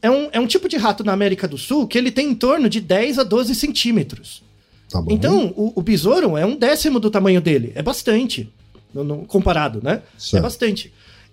[0.00, 2.34] É um, é um tipo de rato na América do Sul que ele tem em
[2.34, 4.42] torno de 10 a 12 centímetros.
[4.90, 5.02] Tá.
[5.08, 7.72] Então, o, o besouro é um décimo do tamanho dele.
[7.74, 8.50] É bastante.
[8.94, 10.02] no- no- comparado, né?
[10.16, 10.38] Certo.
[10.38, 10.92] É bastante.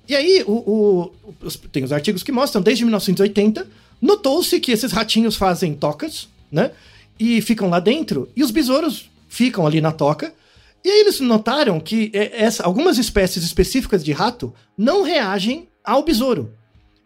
[0.10, 3.66] E aí, o, o- os- tem os artigos que mostram, desde 1980,
[4.02, 6.72] notou-se que esses ratinhos fazem tocas, né?
[7.18, 10.34] E ficam lá dentro, e os besouros ficam ali na toca.
[10.84, 16.04] E aí eles notaram que é, essa- algumas espécies específicas de rato não reagem ao
[16.04, 16.52] besouro.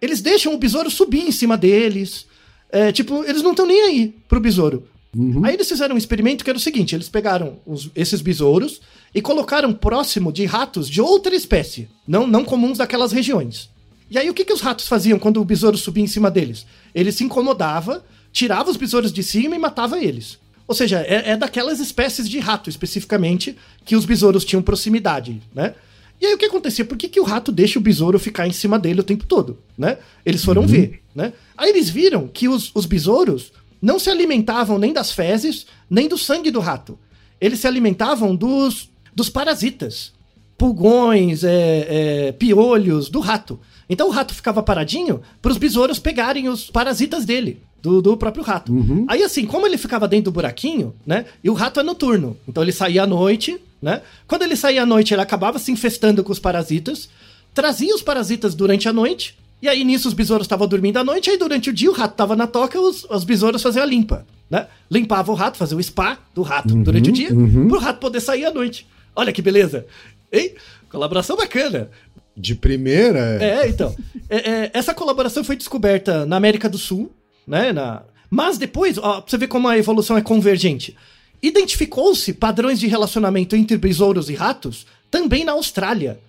[0.01, 2.25] Eles deixam o besouro subir em cima deles.
[2.71, 4.87] É, tipo, eles não estão nem aí pro besouro.
[5.15, 5.43] Uhum.
[5.43, 8.79] Aí eles fizeram um experimento que era o seguinte: eles pegaram os- esses besouros
[9.13, 13.69] e colocaram próximo de ratos de outra espécie, não, não comuns daquelas regiões.
[14.11, 16.65] E aí o que, que os ratos faziam quando o besouro subia em cima deles?
[16.93, 20.37] Ele se incomodava, tirava os besouros de cima e matava eles.
[20.67, 25.73] Ou seja, é, é daquelas espécies de rato especificamente que os besouros tinham proximidade, né?
[26.21, 26.83] E aí o que acontecia?
[26.85, 29.57] Por que, que o rato deixa o besouro ficar em cima dele o tempo todo,
[29.77, 29.97] né?
[30.25, 31.33] Eles foram ver, né?
[31.57, 36.17] Aí eles viram que os, os besouros não se alimentavam nem das fezes, nem do
[36.17, 36.97] sangue do rato.
[37.39, 40.13] Eles se alimentavam dos, dos parasitas.
[40.57, 41.87] Pulgões, é,
[42.27, 43.59] é, piolhos do rato.
[43.89, 48.43] Então o rato ficava paradinho para os besouros pegarem os parasitas dele, do, do próprio
[48.43, 48.71] rato.
[49.07, 51.25] Aí assim, como ele ficava dentro do buraquinho, né?
[51.41, 52.37] E o rato é noturno.
[52.47, 54.01] Então ele saía à noite, né?
[54.27, 57.09] Quando ele saía à noite, ele acabava se infestando com os parasitas,
[57.53, 61.29] trazia os parasitas durante a noite, e aí nisso os besouros estavam dormindo à noite,
[61.29, 64.25] aí durante o dia o rato tava na toca, os, os besouros faziam a limpa,
[64.49, 64.67] né?
[64.89, 67.29] Limpava o rato, fazia o spa do rato durante o dia,
[67.67, 68.87] pro rato poder sair à noite.
[69.15, 69.85] Olha que beleza.
[70.31, 70.53] Hein?
[70.89, 71.89] Colaboração bacana.
[72.35, 73.65] De primeira, é.
[73.65, 73.93] É, então.
[74.29, 77.11] É, é, essa colaboração foi descoberta na América do Sul,
[77.45, 77.73] né?
[77.73, 78.03] Na...
[78.29, 80.95] Mas depois, ó, pra você ver como a evolução é convergente.
[81.41, 86.19] Identificou-se padrões de relacionamento entre besouros e ratos também na Austrália.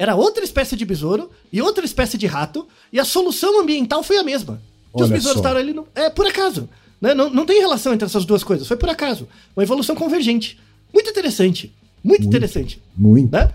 [0.00, 4.16] Era outra espécie de besouro e outra espécie de rato, e a solução ambiental foi
[4.16, 4.58] a mesma.
[4.96, 5.40] Que os besouros só.
[5.40, 5.74] estavam ali.
[5.74, 5.86] No...
[5.94, 6.70] É por acaso.
[6.98, 7.12] Né?
[7.12, 9.28] Não, não tem relação entre essas duas coisas, foi por acaso.
[9.54, 10.58] Uma evolução convergente.
[10.90, 11.70] Muito interessante.
[12.02, 13.30] Muito, interessante Muito.
[13.30, 13.52] né?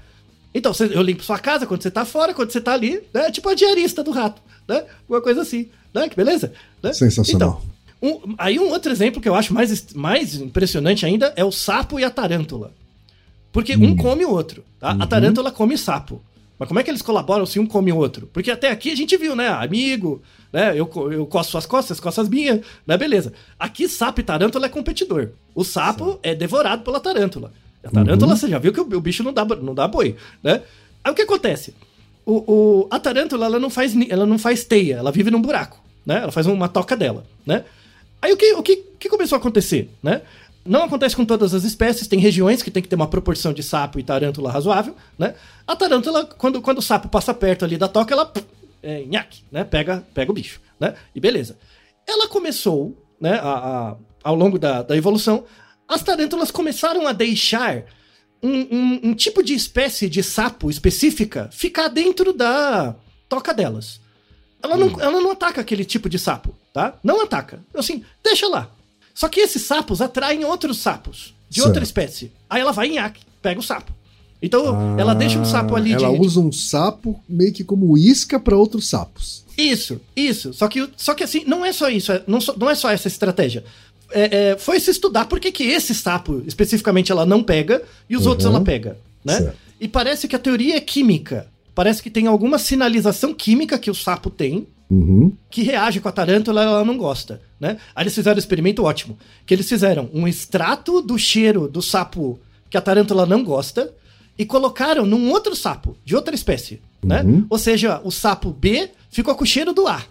[0.53, 3.31] Então, eu limpo sua casa quando você tá fora, quando você tá ali, né?
[3.31, 4.84] Tipo a diarista do rato, né?
[5.10, 6.08] Uma coisa assim, né?
[6.08, 6.53] Que beleza?
[6.84, 6.93] Né?
[6.93, 7.63] Sensacional.
[7.99, 11.51] Então, um- aí um outro exemplo que eu acho mais, mais impressionante ainda é o
[11.51, 12.71] sapo e a tarântula.
[13.51, 14.91] Porque um come o outro, tá?
[14.91, 16.21] A tarântula come sapo.
[16.58, 18.30] Mas como é que eles colaboram se um come o outro?
[18.32, 19.50] Porque até aqui a gente viu, né?
[19.50, 20.22] Amigo,
[20.54, 20.72] né?
[20.72, 22.98] Eu, eu coço suas costas, coça as minhas, né?
[22.98, 23.34] Beleza.
[23.60, 25.30] Aqui, sapo e tarântula é competidor.
[25.54, 27.52] O sapo é devorado pela tarântula.
[27.84, 30.62] A tarântula, você já viu que o, o bicho não dá, não dá boi, né?
[31.04, 31.76] Aí o que acontece?
[32.26, 35.80] O, o- a tarântula, ela não, faz, ela não faz teia, ela vive num buraco,
[36.06, 36.22] né?
[36.24, 37.63] Ela faz uma toca dela, né?
[38.22, 40.22] Aí o que, o que, que começou a acontecer, né?
[40.65, 43.62] Não acontece com todas as espécies, tem regiões que tem que ter uma proporção de
[43.62, 45.36] sapo e tarântula razoável, né?
[45.67, 48.32] A tarântula, quando, quando o sapo passa perto ali da toca, ela
[48.82, 49.63] é, nhaque, né?
[49.63, 50.95] Pega, pega o bicho, né?
[51.13, 51.58] E beleza.
[52.08, 53.49] Ela começou, né, a,
[53.91, 55.43] a- ao longo da, da evolução,
[55.88, 57.84] as tarântulas começaram a deixar
[58.41, 62.95] um, um- um tipo de espécie de sapo específica ficar dentro da
[63.30, 63.99] toca delas.
[64.63, 66.97] Ela não, ela não ataca aquele tipo de sapo, tá?
[67.04, 67.63] Não ataca.
[67.75, 68.71] Assim, deixa lá.
[69.15, 71.67] Só que esses sapos atraem outros sapos de Certo.
[71.67, 72.32] outra espécie.
[72.49, 73.91] Aí ela vai em nhaque, pega o sapo.
[74.41, 76.19] Então, ela deixa um sapo ali Ah, Ela de.
[76.19, 79.43] usa um sapo meio que como isca para outros sapos.
[79.58, 80.54] Isso, isso.
[80.54, 83.08] Só que, só que assim, não é só isso, é- não, não é só essa
[83.08, 83.63] estratégia.
[84.12, 88.15] É, é, foi se estudar por que, que esse sapo, especificamente, ela não pega e
[88.17, 88.30] os Uhum.
[88.32, 89.38] outros ela pega, né?
[89.39, 89.58] Certo.
[89.80, 91.47] E parece que a teoria é química.
[91.73, 95.34] Parece que tem alguma sinalização química que o sapo tem Uhum.
[95.50, 97.78] que reage com a tarântula, ela não gosta, né?
[97.95, 102.39] Aí eles fizeram um experimento ótimo, que eles fizeram um extrato do cheiro do sapo
[102.69, 103.91] que a tarântula não gosta
[104.38, 107.24] e colocaram num outro sapo, de outra espécie, né?
[107.24, 107.45] Uhum.
[107.50, 110.04] Ou seja, o sapo B ficou com o cheiro do A.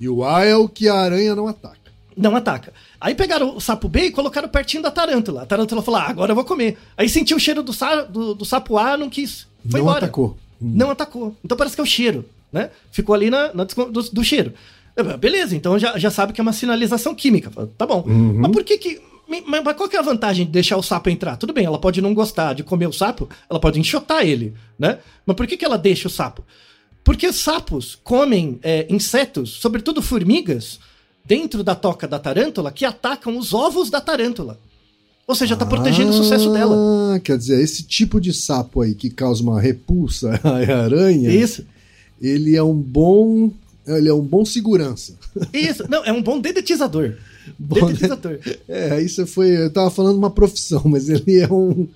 [0.00, 1.76] E o A é o que a aranha não ataca.
[2.16, 2.72] Não ataca.
[2.98, 5.42] Aí pegaram o sapo B e colocaram pertinho da tarântula.
[5.42, 6.78] A tarântula falou: ah, agora eu vou comer.
[6.96, 9.46] Aí sentiu o cheiro do, sa- do, do sapo A, não quis.
[9.68, 9.98] Foi não embora.
[9.98, 10.38] atacou.
[10.62, 10.72] Hum.
[10.74, 11.36] Não atacou.
[11.44, 12.70] Então parece que é o cheiro, né?
[12.90, 14.52] Ficou ali na, na do, do cheiro.
[14.96, 17.50] Eu, Beleza, então já, já sabe que é uma sinalização química.
[17.76, 18.04] Tá bom.
[18.06, 18.40] Uhum.
[18.40, 19.00] Mas por que que.
[19.28, 21.36] Mas qual que é a vantagem de deixar o sapo entrar?
[21.36, 25.00] Tudo bem, ela pode não gostar de comer o sapo, ela pode enxotar ele, né?
[25.26, 26.44] Mas por que, que ela deixa o sapo?
[27.02, 30.78] Porque os sapos comem é, insetos, sobretudo formigas,
[31.24, 34.58] dentro da toca da tarântula, que atacam os ovos da tarântula.
[35.26, 36.76] Ou seja, tá protegendo o sucesso dela.
[37.14, 41.66] Ah, quer dizer, esse tipo de sapo aí que causa uma repulsa à aranha, Isso.
[42.20, 43.50] Ele é um bom.
[43.86, 45.14] Ele é um bom segurança.
[45.52, 45.84] Isso.
[45.88, 47.14] Não, é um bom dedetizador.
[47.58, 48.38] Bom, Dedetizador.
[48.68, 49.56] É, você foi.
[49.56, 51.86] Eu tava falando uma profissão, mas ele é um.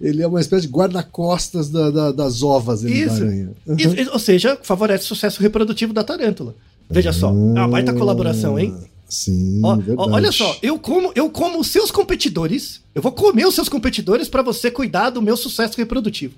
[0.00, 3.16] Ele é uma espécie de guarda-costas da- da- das ovas da Isso.
[3.22, 3.50] aranha.
[3.78, 6.54] Isso, isso, Ou seja, favorece o sucesso reprodutivo da tarântula.
[6.88, 8.74] Veja só, é uma baita colaboração, hein?
[9.08, 13.46] Sim, Ó, ó, olha só, eu como, eu como os seus competidores, eu vou comer
[13.46, 16.32] os seus competidores pra você cuidar do meu sucesso reprodutivo.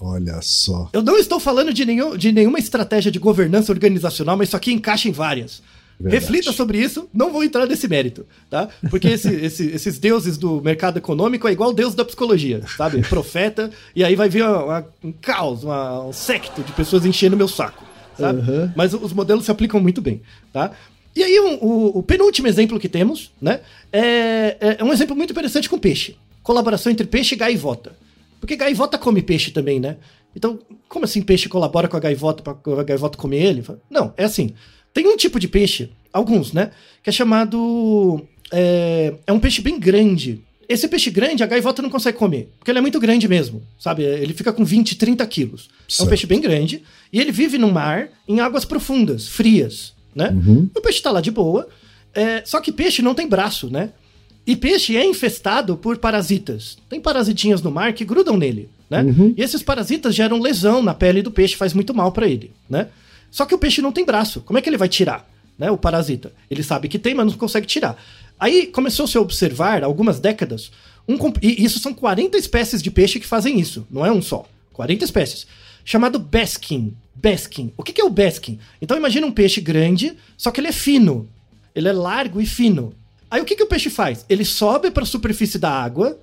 [0.00, 0.88] Olha só.
[0.92, 4.72] Eu não estou falando de, nenhum, de nenhuma estratégia de governança organizacional, mas isso aqui
[4.72, 5.60] encaixa em várias.
[6.00, 6.22] Verdade.
[6.22, 8.68] Reflita sobre isso, não vou entrar nesse mérito, tá?
[8.88, 13.02] Porque esse- esse- esses deuses do mercado econômico é igual deus da psicologia, sabe?
[13.08, 17.36] Profeta, e aí vai vir uma- uma- um caos, uma- um secto de pessoas enchendo
[17.36, 17.84] meu saco,
[18.16, 18.48] sabe?
[18.48, 18.70] Uhum.
[18.76, 20.70] Mas os modelos se aplicam muito bem, tá?
[21.16, 23.58] E aí, um- o, o penúltimo exemplo que temos, né?
[23.92, 26.14] É, é- é um exemplo muito interessante com peixe.
[26.44, 27.90] Colaboração entre peixe e gaivota.
[28.48, 29.98] Porque gaivota come peixe também, né?
[30.34, 30.58] Então,
[30.88, 33.62] como assim peixe colabora com a gaivota para a gaivota comer ele?
[33.90, 34.54] Não, é assim.
[34.94, 36.70] Tem um tipo de peixe, alguns, né?
[37.02, 38.26] Que é chamado.
[38.50, 40.42] É, é um peixe bem grande.
[40.66, 42.50] Esse peixe grande, a gaivota não consegue comer.
[42.58, 44.02] Porque ele é muito grande mesmo, sabe?
[44.02, 45.68] Ele fica com 20, 30 quilos.
[45.70, 46.08] É um Certo.
[46.08, 46.82] peixe bem grande.
[47.12, 50.30] E ele vive no mar, em águas profundas, frias, né?
[50.30, 50.70] Uhum.
[50.74, 51.68] O peixe tá lá de boa.
[52.14, 53.92] é, só que peixe não tem braço, né?
[54.48, 56.78] E peixe é infestado por parasitas.
[56.88, 59.02] Tem parasitinhas no mar que grudam nele, né?
[59.02, 59.34] Uhum.
[59.36, 62.88] E esses parasitas geram lesão na pele do peixe, faz muito mal pra ele, né?
[63.30, 64.40] Só que o peixe não tem braço.
[64.40, 65.70] Como é que ele vai tirar, né?
[65.70, 66.32] O parasita.
[66.50, 68.02] Ele sabe que tem, mas não consegue tirar.
[68.40, 70.72] Aí começou-se a observar, há algumas décadas,
[71.06, 74.48] um e isso são 40 espécies de peixe que fazem isso, não é um só.
[74.72, 75.46] 40 espécies.
[75.84, 76.94] Chamado basking.
[77.14, 77.70] Basking.
[77.76, 78.58] O que que é o basking?
[78.80, 81.28] Então imagina um peixe grande, só que ele é fino.
[81.74, 82.94] Ele é largo e fino.
[83.30, 84.24] Aí o que, que o peixe faz?
[84.28, 86.18] Ele sobe para a superfície da água,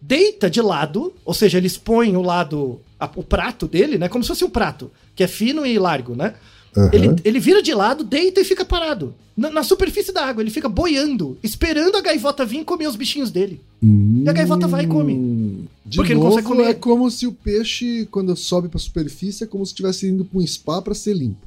[0.00, 4.08] deita de lado, ou seja, ele expõe o lado, a- o prato dele, né?
[4.08, 6.34] Como se fosse um prato, que é fino e largo, né?
[6.76, 6.90] Aham.
[6.92, 9.14] Ele, ele vira de lado, deita e fica parado.
[9.36, 13.30] Na, na superfície da água, ele fica boiando, esperando a gaivota vir comer os bichinhos
[13.30, 13.60] dele.
[13.82, 15.14] E a gaivota vai e come.
[15.14, 15.64] Hum.
[15.86, 16.70] De Porque não novo, consegue comer.
[16.70, 20.38] é como se o peixe, quando sobe pra superfície, é como se estivesse indo pra
[20.40, 21.38] um spa pra ser limpo.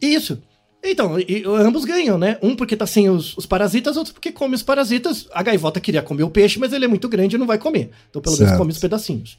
[0.00, 0.38] Isso.
[0.84, 2.38] Então, e- ambos ganham, né?
[2.42, 5.28] Um porque tá sem os, os parasitas, outro porque come os parasitas.
[5.32, 7.90] A gaivota queria comer o peixe, mas ele é muito grande e não vai comer.
[8.10, 8.58] Então, pelo menos Certo.
[8.58, 9.38] come os pedacinhos.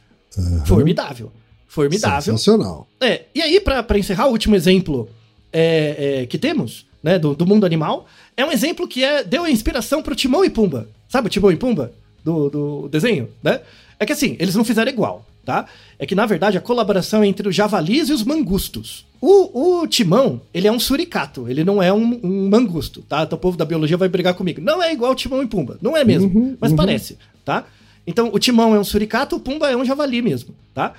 [0.65, 1.31] Formidável.
[1.67, 2.21] Formidável.
[2.37, 2.87] Sensacional.
[3.01, 5.09] É, e aí, pra pra encerrar, o último exemplo
[5.51, 9.43] é, é, que temos, né, do, do mundo animal, é um exemplo que é, deu
[9.43, 10.87] a inspiração pro Timão e Pumba.
[11.09, 11.91] Sabe o Timão e Pumba?
[12.23, 13.59] Do, do desenho, né?
[13.99, 15.65] É que assim, eles não fizeram igual, tá?
[15.99, 19.05] É que, na verdade, a colaboração é entre os javalis e os mangustos.
[19.21, 23.23] O, o Timão, ele é um suricato, ele não é um, um mangusto, tá?
[23.23, 24.59] Então o povo da biologia vai brigar comigo.
[24.59, 26.77] Não é igual Timão e Pumba, não é mesmo, Uhum, mas uhum.
[26.77, 27.65] parece, tá?
[28.05, 30.93] Então o Timão é um suricato, o Pumba é um javali mesmo, tá?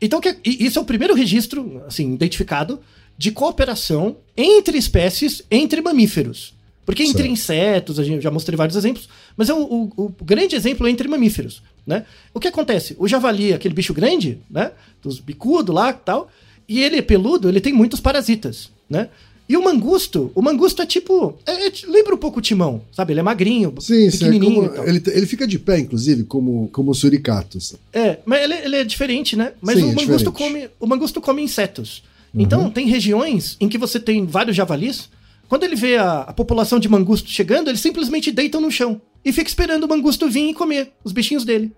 [0.00, 2.78] Então, que- e- isso é o primeiro registro, assim, identificado
[3.18, 6.52] de cooperação entre espécies, entre mamíferos.
[6.86, 7.32] Porque entre Certo.
[7.32, 10.90] insetos, a gente já mostrei vários exemplos, mas é o, o- o grande exemplo é
[10.90, 12.04] entre mamíferos, né?
[12.32, 12.94] O que acontece?
[12.98, 14.72] O javali, aquele bicho grande, né?
[15.02, 16.28] Dos bicudos lá e tal,
[16.68, 19.08] e ele é peludo, ele tem muitos parasitas, né?
[19.46, 21.36] E o mangusto, o mangusto é tipo.
[21.44, 23.12] é- é- lembra um pouco o timão, sabe?
[23.12, 24.24] Ele é magrinho, Sim, sim.
[24.24, 24.64] é pequenininho.
[24.64, 24.88] e tal.
[24.88, 27.74] ele, ele fica de pé, inclusive, como, como os suricatos.
[27.92, 29.52] É, mas ele, ele é diferente, né?
[29.60, 30.32] Mas Sim, o, é mangusto diferente.
[30.32, 32.02] come, o mangusto come insetos.
[32.36, 35.08] Então, tem regiões em que você tem vários javalis.
[35.48, 39.32] Quando ele vê a, a população de mangusto chegando, eles simplesmente deitam no chão e
[39.32, 41.72] fica esperando o mangusto vir e comer os bichinhos dele.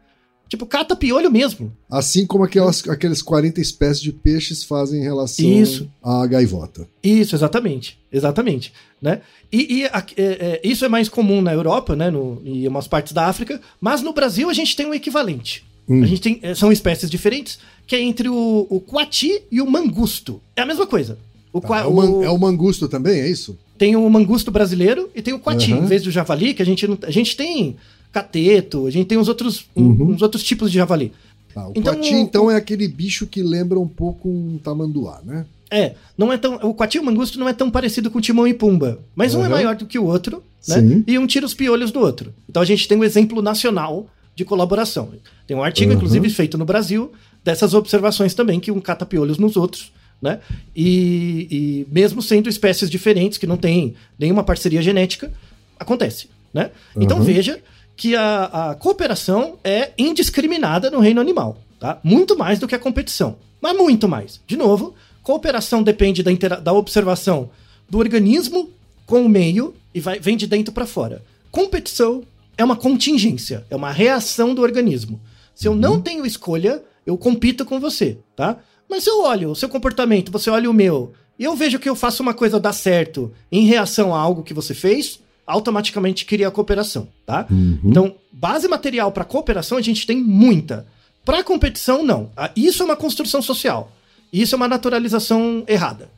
[0.49, 1.77] Tipo, cata piolho mesmo.
[1.91, 5.91] Assim como aquelas, aqueles 40 espécies de peixes fazem em relação Isso.
[6.01, 6.89] à gaivota.
[7.03, 7.99] Isso, exatamente.
[8.13, 8.73] Exatamente.
[9.03, 9.23] Né?
[9.51, 12.11] E, e a- é, é, isso é mais comum na Europa, né?
[12.11, 13.61] No, e em umas partes da África.
[13.81, 15.65] Mas no Brasil a gente tem um equivalente.
[15.89, 16.05] Hum.
[16.05, 19.69] A gente tem, é, são espécies diferentes, que é entre o, o coati e o
[19.69, 20.41] mangusto.
[20.55, 21.19] É a mesma coisa.
[21.57, 23.57] O, qua- é, o man- é o mangusto também, é isso?
[23.79, 25.73] Tem o mangusto brasileiro e tem o coati.
[25.73, 25.83] Aham.
[25.85, 26.99] Em vez do javali, que a gente não.
[27.03, 27.77] A gente tem
[28.13, 30.11] cateto, a gente tem uns outros, um- Uhum.
[30.13, 31.13] uns outros tipos de javali.
[31.53, 35.47] Tá, o Então, coati, então, é aquele bicho que lembra um pouco um tamanduá, né?
[35.71, 36.55] É, não é tão.
[36.63, 39.01] O Coati e o Mangusto não é tão parecido com o Timão e Pumba.
[39.17, 39.51] Mas um é Uhum.
[39.51, 40.81] maior do que o outro, né?
[40.81, 41.05] Sim.
[41.09, 42.33] E um tira os piolhos do outro.
[42.49, 45.09] Então a gente tem um exemplo nacional de colaboração.
[45.45, 45.97] Tem um artigo, Uhum.
[45.97, 47.11] inclusive, feito no Brasil,
[47.43, 49.91] dessas observações também, que um cata piolhos nos outros,
[50.21, 50.41] né?
[50.75, 55.33] E, e mesmo sendo espécies diferentes, que não têm nenhuma parceria genética,
[55.79, 56.71] acontece, né?
[56.97, 57.25] Então Uhum.
[57.25, 57.61] veja
[57.97, 61.99] que a, a cooperação é indiscriminada no reino animal, tá?
[62.03, 64.41] Muito mais do que a competição, mas muito mais.
[64.47, 67.51] De novo, cooperação depende da, intera- da observação
[67.89, 68.71] do organismo
[69.07, 71.23] com o meio e vai, vem de dentro para fora.
[71.51, 72.23] Competição
[72.59, 75.21] é uma contingência, é uma reação do organismo.
[75.55, 78.59] Se eu não tenho escolha, eu compito com você, tá?
[78.89, 81.89] Mas se eu olho o seu comportamento, você olha o meu, e eu vejo que
[81.89, 86.49] eu faço uma coisa dar certo em reação a algo que você fez, automaticamente cria
[86.49, 87.47] a cooperação, tá?
[87.85, 90.87] Então, base material para cooperação a gente tem muita.
[91.25, 92.31] Para competição, não.
[92.55, 93.93] Isso é uma construção social.
[94.33, 96.11] Isso é uma naturalização errada.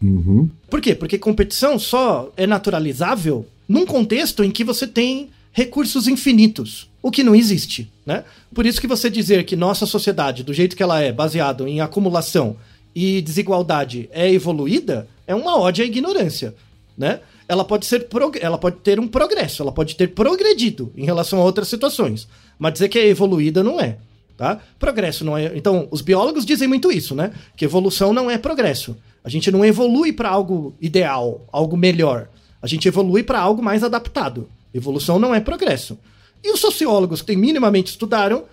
[0.00, 0.50] Uhum.
[0.68, 0.94] Por quê?
[0.94, 7.24] Porque competição só é naturalizável num contexto em que você tem recursos infinitos, o que
[7.24, 8.24] não existe, né?
[8.54, 11.80] Por isso que você dizer que nossa sociedade, do jeito que ela é, baseado em
[11.80, 12.56] acumulação
[12.94, 16.54] e desigualdade, é evoluída, é uma ódio à ignorância,
[16.96, 17.20] né?
[17.48, 18.06] Ela pode ser
[18.40, 22.28] ela pode ter um progresso, ela pode ter progredido em relação a outras situações,
[22.58, 23.96] mas dizer que é evoluída não é,
[24.36, 24.60] tá?
[24.78, 25.52] Progresso não é.
[25.56, 27.32] Então, os biólogos dizem muito isso, né?
[27.56, 28.96] Que evolução não é progresso.
[29.24, 32.28] A gente não evolui para algo ideal, algo melhor.
[32.60, 34.48] A gente evolui para algo mais adaptado.
[34.72, 35.98] Evolução não é progresso.
[36.42, 38.44] E os sociólogos que minimamente estudaram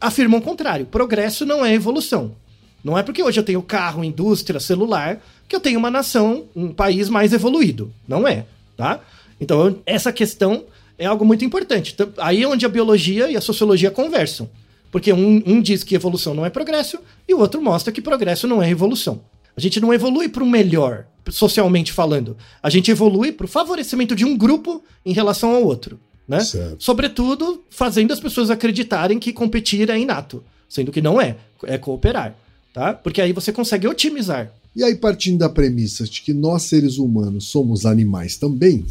[0.00, 0.86] afirmam o contrário.
[0.86, 2.34] Progresso não é evolução.
[2.82, 6.72] Não é porque hoje eu tenho carro, indústria, celular, que eu tenho uma nação, um
[6.72, 7.92] país mais evoluído.
[8.06, 9.00] Não é, tá?
[9.40, 10.64] Então, essa questão
[10.96, 11.96] é algo muito importante.
[12.18, 14.48] Aí é onde a biologia e a sociologia conversam.
[14.90, 18.46] Porque um, um diz que evolução não é progresso e o outro mostra que progresso
[18.46, 19.20] não é evolução.
[19.56, 22.36] A gente não evolui para o melhor, socialmente falando.
[22.62, 26.00] A gente evolui para o favorecimento de um grupo em relação ao outro.
[26.28, 26.40] Né?
[26.40, 26.76] Certo.
[26.84, 30.44] Sobretudo, fazendo as pessoas acreditarem que competir é inato.
[30.68, 31.36] Sendo que não é.
[31.64, 32.36] É cooperar.
[32.74, 32.92] Tá?
[32.92, 34.52] Porque aí você consegue otimizar.
[34.76, 38.84] E aí, partindo da premissa de que nós, seres humanos, somos animais também,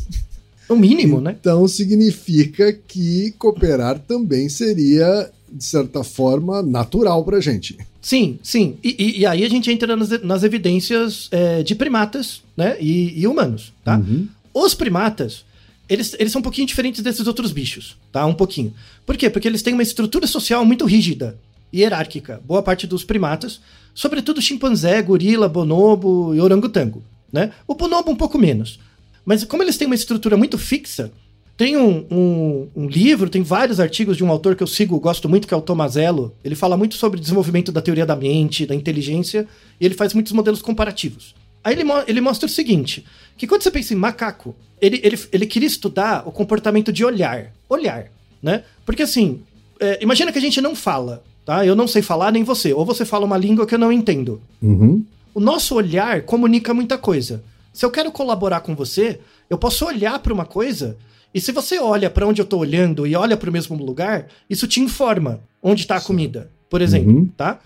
[0.68, 1.38] No mínimo, né?
[1.40, 7.78] então significa que cooperar também seria, de certa forma, natural pra gente.
[8.02, 8.76] Sim, sim.
[8.84, 12.76] E, e- e aí a gente entra nas, nas evidências é, de primatas né?
[12.82, 13.72] e, e humanos.
[13.86, 13.98] Tá?
[13.98, 14.28] Uhum.
[14.54, 15.46] Os primatas,
[15.90, 18.26] eles, eles são um pouquinho diferentes desses outros bichos, tá?
[18.26, 18.74] Um pouquinho.
[19.06, 19.30] Por quê?
[19.30, 21.38] Porque eles têm uma estrutura social muito rígida
[21.72, 22.42] e hierárquica.
[22.46, 23.60] Boa parte dos primatas,
[23.94, 27.52] sobretudo chimpanzé, gorila, bonobo e orangotango, né?
[27.68, 28.80] O bonobo um pouco menos.
[29.26, 31.12] Mas como eles têm uma estrutura muito fixa,
[31.58, 35.28] tem um, um- um livro, tem vários artigos de um autor que eu sigo, gosto
[35.28, 36.34] muito, que é o Tomazello.
[36.44, 39.48] Ele fala muito sobre desenvolvimento da teoria da mente, da inteligência,
[39.82, 41.34] e ele faz muitos modelos comparativos.
[41.68, 43.04] Aí ele, ele mostra o seguinte:
[43.36, 47.52] que quando você pensa em macaco, ele, ele, ele queria estudar o comportamento de olhar.
[47.68, 48.06] Olhar,
[48.42, 48.64] né?
[48.86, 49.42] Porque assim,
[49.78, 51.66] é, imagina que a gente não fala, tá?
[51.66, 52.72] Eu não sei falar, nem você.
[52.72, 54.42] Ou você fala uma língua que eu não entendo.
[54.62, 55.04] Uhum.
[55.34, 57.44] O nosso olhar comunica muita coisa.
[57.74, 60.96] Se eu quero colaborar com você, eu posso olhar para uma coisa
[61.34, 64.28] e se você olha para onde eu tô olhando e olha para o mesmo lugar,
[64.50, 67.28] isso te informa onde está a comida, por exemplo, Uhum.
[67.36, 67.60] tá?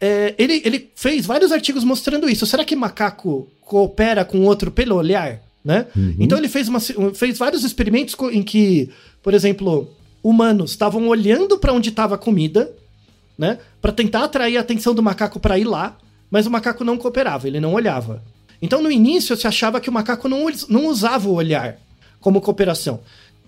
[0.00, 2.46] É, ele, ele fez vários artigos mostrando isso.
[2.46, 5.40] Será que macaco coopera com outro pelo olhar?
[5.62, 5.86] Né?
[6.18, 8.88] Então ele fez, uma- fez vários experimentos em que,
[9.22, 9.90] por exemplo,
[10.24, 12.72] humanos estavam olhando para onde estava a comida,
[13.36, 13.58] né?
[13.80, 15.98] Para tentar atrair a atenção do macaco para ir lá,
[16.30, 18.22] mas o macaco não cooperava, ele não olhava.
[18.62, 21.76] Então no início se achava que o macaco não, não usava o olhar
[22.20, 23.00] como cooperação.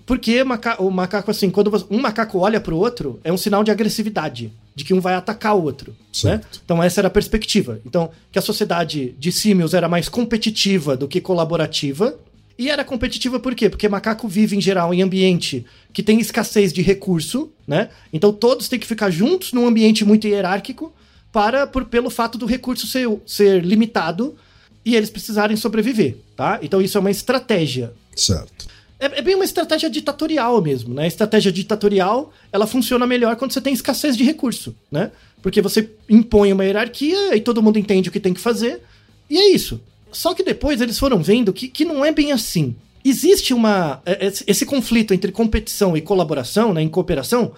[0.05, 3.70] Porque maca- o macaco, assim, quando um macaco olha pro outro, é um sinal de
[3.70, 5.95] agressividade, de que um vai atacar o outro.
[6.25, 6.41] Né?
[6.64, 7.81] Então essa era a perspectiva.
[7.85, 12.16] Então, que a sociedade de símios era mais competitiva do que colaborativa.
[12.59, 13.68] E era competitiva por quê?
[13.68, 17.89] Porque macaco vive em geral em ambiente que tem escassez de recurso, né?
[18.12, 20.93] Então todos têm que ficar juntos num ambiente muito hierárquico
[21.33, 24.37] para por, pelo fato do recurso ser, ser limitado
[24.85, 26.59] e eles precisarem sobreviver, tá?
[26.62, 27.93] Então isso é uma estratégia.
[28.14, 28.66] Certo.
[29.03, 31.03] É, é bem uma estratégia ditatorial mesmo, né?
[31.03, 35.11] A estratégia ditatorial, ela funciona melhor quando você tem escassez de recurso, né?
[35.42, 38.80] Porque você impõe uma hierarquia e todo mundo entende o que tem que fazer,
[39.28, 39.80] e é isso.
[40.12, 42.76] Só que depois eles foram vendo que, que não é bem assim.
[43.05, 44.00] Existe uma.
[44.07, 46.80] é- Esse, esse conflito entre competição e colaboração, né?
[46.82, 47.53] Em cooperação,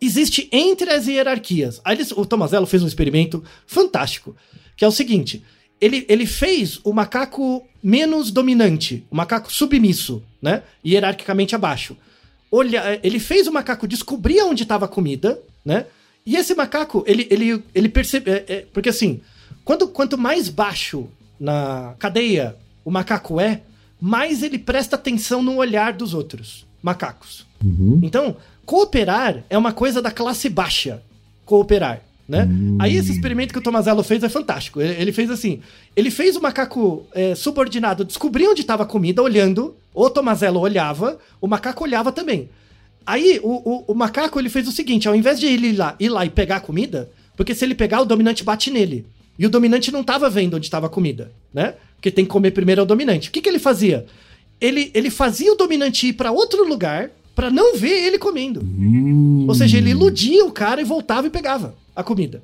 [0.00, 1.80] existe entre as hierarquias.
[1.84, 4.34] Aí eles- o Tomazello fez um experimento fantástico,
[4.76, 5.44] que é o seguinte:
[5.80, 10.62] ele, ele fez o macaco menos dominante, o macaco submisso, né?
[10.84, 11.96] Hierarquicamente abaixo.
[12.50, 15.86] Olha, ele fez o macaco descobrir onde estava a comida, né?
[16.24, 18.30] E esse macaco, ele, ele, ele percebe.
[18.30, 19.20] é, é, porque assim,
[19.64, 21.08] quando, quanto mais baixo
[21.38, 23.62] na cadeia o macaco é,
[24.00, 27.46] mais ele presta atenção no olhar dos outros macacos.
[27.62, 28.00] Uhum.
[28.02, 31.02] Então, cooperar é uma coisa da classe baixa.
[31.44, 32.02] Cooperar.
[32.28, 32.46] Né?
[32.78, 34.82] Aí esse experimento que o Tomazello fez é fantástico.
[34.82, 35.60] Ele, fez assim:
[35.96, 39.74] ele fez o macaco é, subordinado descobrir onde estava a comida, olhando.
[39.94, 42.50] O Tomazello olhava, o macaco olhava também.
[43.06, 45.96] Aí o, o, o macaco ele fez o seguinte: ao invés de ele ir lá,
[45.98, 49.06] ir lá e pegar a comida, porque se ele pegar, o dominante bate nele.
[49.38, 51.74] E o dominante não estava vendo onde estava a comida, né?
[51.94, 53.30] Porque tem que comer primeiro ao dominante.
[53.30, 54.04] O que, que ele fazia?
[54.60, 58.60] Ele, ele fazia o dominante ir para outro lugar para não ver ele comendo.
[59.46, 62.42] Ou seja, ele iludia o cara e voltava e pegava a comida.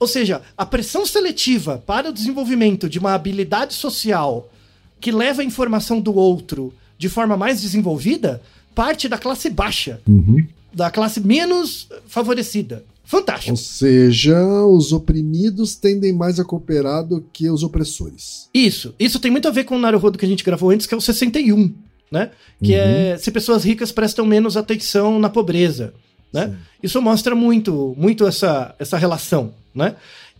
[0.00, 4.50] Ou seja, a pressão seletiva para o desenvolvimento de uma habilidade social
[4.98, 8.40] que leva a informação do outro de forma mais desenvolvida
[8.74, 10.42] parte da classe baixa, Uhum.
[10.72, 12.82] da classe menos favorecida.
[13.04, 13.50] Fantástico.
[13.50, 18.48] Ou seja, os oprimidos tendem mais a cooperar do que os opressores.
[18.54, 18.94] Isso.
[18.98, 20.96] Isso tem muito a ver com o Naruhodo que a gente gravou antes, que é
[20.96, 21.70] o 61,
[22.10, 22.30] né?
[22.62, 25.92] Que é se pessoas ricas prestam menos atenção na pobreza,
[26.32, 26.48] né?
[26.48, 26.56] Sim.
[26.82, 29.96] Isso mostra muito, muito essa, essa relação, né?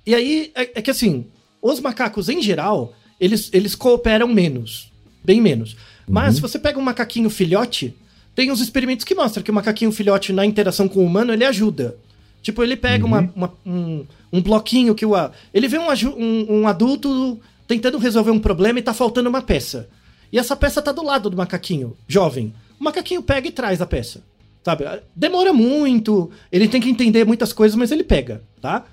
[0.07, 1.27] E aí é, é que assim,
[1.61, 4.91] os macacos em geral, eles, eles cooperam menos,
[5.25, 5.77] bem menos.
[6.09, 7.95] Mas se você pega um macaquinho filhote,
[8.35, 11.45] tem uns experimentos que mostram que o macaquinho filhote na interação com o humano, ele
[11.45, 11.97] ajuda.
[12.43, 15.15] Tipo, ele pega uma- uma- um, um bloquinho que o.
[15.53, 15.87] Ele vê um,
[16.17, 19.89] um- um adulto tentando resolver um problema e tá faltando uma peça.
[20.37, 22.53] E essa peça tá do lado do macaquinho, jovem.
[22.79, 24.23] O macaquinho pega e traz a peça.
[24.63, 24.85] Sabe?
[25.15, 28.85] Demora muito, ele tem que entender muitas coisas, mas ele pega, tá?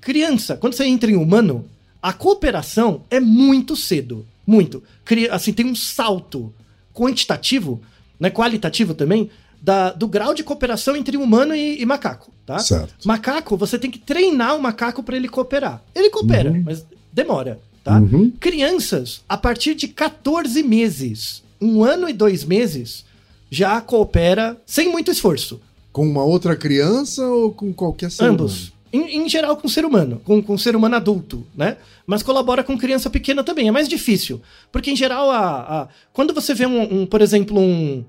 [0.00, 1.66] Criança, quando você entra em humano,
[2.00, 4.24] a cooperação é muito cedo.
[4.46, 4.82] Muito.
[5.30, 6.50] Assim, tem um salto
[6.94, 7.82] quantitativo,
[8.18, 9.28] né, qualitativo também,
[9.60, 12.58] da- do grau de cooperação entre humano e, e macaco, tá?
[12.58, 12.94] Certo.
[13.06, 15.82] Macaco, você tem que treinar o macaco para ele cooperar.
[15.94, 17.98] Ele coopera, mas demora, tá?
[18.00, 18.30] Uhum.
[18.40, 23.04] Crianças, a partir de 14 meses, um ano e dois meses,
[23.50, 25.60] já coopera sem muito esforço.
[25.92, 28.72] Com uma outra criança ou com qualquer ser Ambos.
[28.92, 31.76] Em, em geral, com ser humano, com, com ser humano adulto, né?
[32.06, 33.68] Mas colabora com criança pequena também.
[33.68, 34.40] É mais difícil.
[34.72, 38.04] Porque, em geral, a, a- quando você vê um, um, por exemplo, um.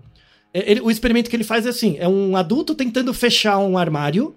[0.54, 3.78] é, ele- o experimento que ele faz é assim: é um adulto tentando fechar um
[3.78, 4.36] armário.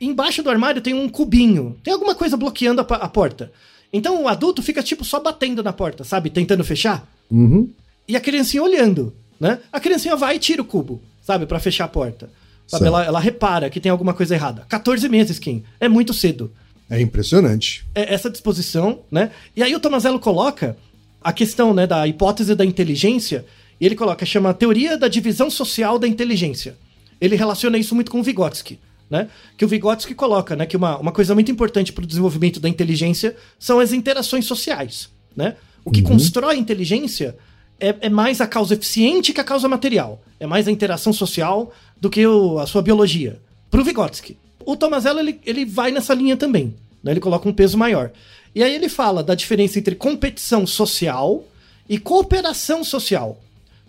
[0.00, 1.76] e Embaixo do armário tem um cubinho.
[1.82, 3.52] Tem alguma coisa bloqueando a, a porta.
[3.92, 6.30] Então o adulto fica, tipo, só batendo na porta, sabe?
[6.30, 7.68] Tentando fechar Uhum.
[8.08, 9.58] e a criancinha olhando, né?
[9.72, 12.30] A criancinha vai e tira o cubo, sabe, Pra fechar a porta.
[12.66, 14.64] Sabe, ela, ela repara que tem alguma coisa errada.
[14.68, 15.62] 14 meses, Kim.
[15.78, 16.50] É muito cedo.
[16.88, 17.84] É impressionante.
[17.94, 19.30] É essa disposição, né?
[19.54, 20.76] E aí o Tomazello coloca
[21.22, 23.44] a questão, né, da hipótese da inteligência,
[23.80, 26.74] e ele coloca, chama a teoria da divisão social da inteligência.
[27.20, 28.78] Ele relaciona isso muito com o Vygotsky,
[29.12, 29.28] né?
[29.58, 32.66] Que o Vygotsky coloca, né, que uma, uma coisa muito importante para o desenvolvimento da
[32.66, 35.54] inteligência são as interações sociais, né?
[35.84, 37.36] O que constrói a inteligência
[37.78, 40.22] é, é mais a causa eficiente que a causa material.
[40.40, 43.38] É mais a interação social do que o- a sua biologia.
[43.70, 44.38] Pro Vygotsky.
[44.64, 46.74] O Tomazello, ele, ele vai nessa linha também.
[47.02, 47.10] Né?
[47.10, 48.12] Ele coloca um peso maior.
[48.54, 51.44] E aí ele fala da diferença entre competição social
[51.88, 53.38] e cooperação social.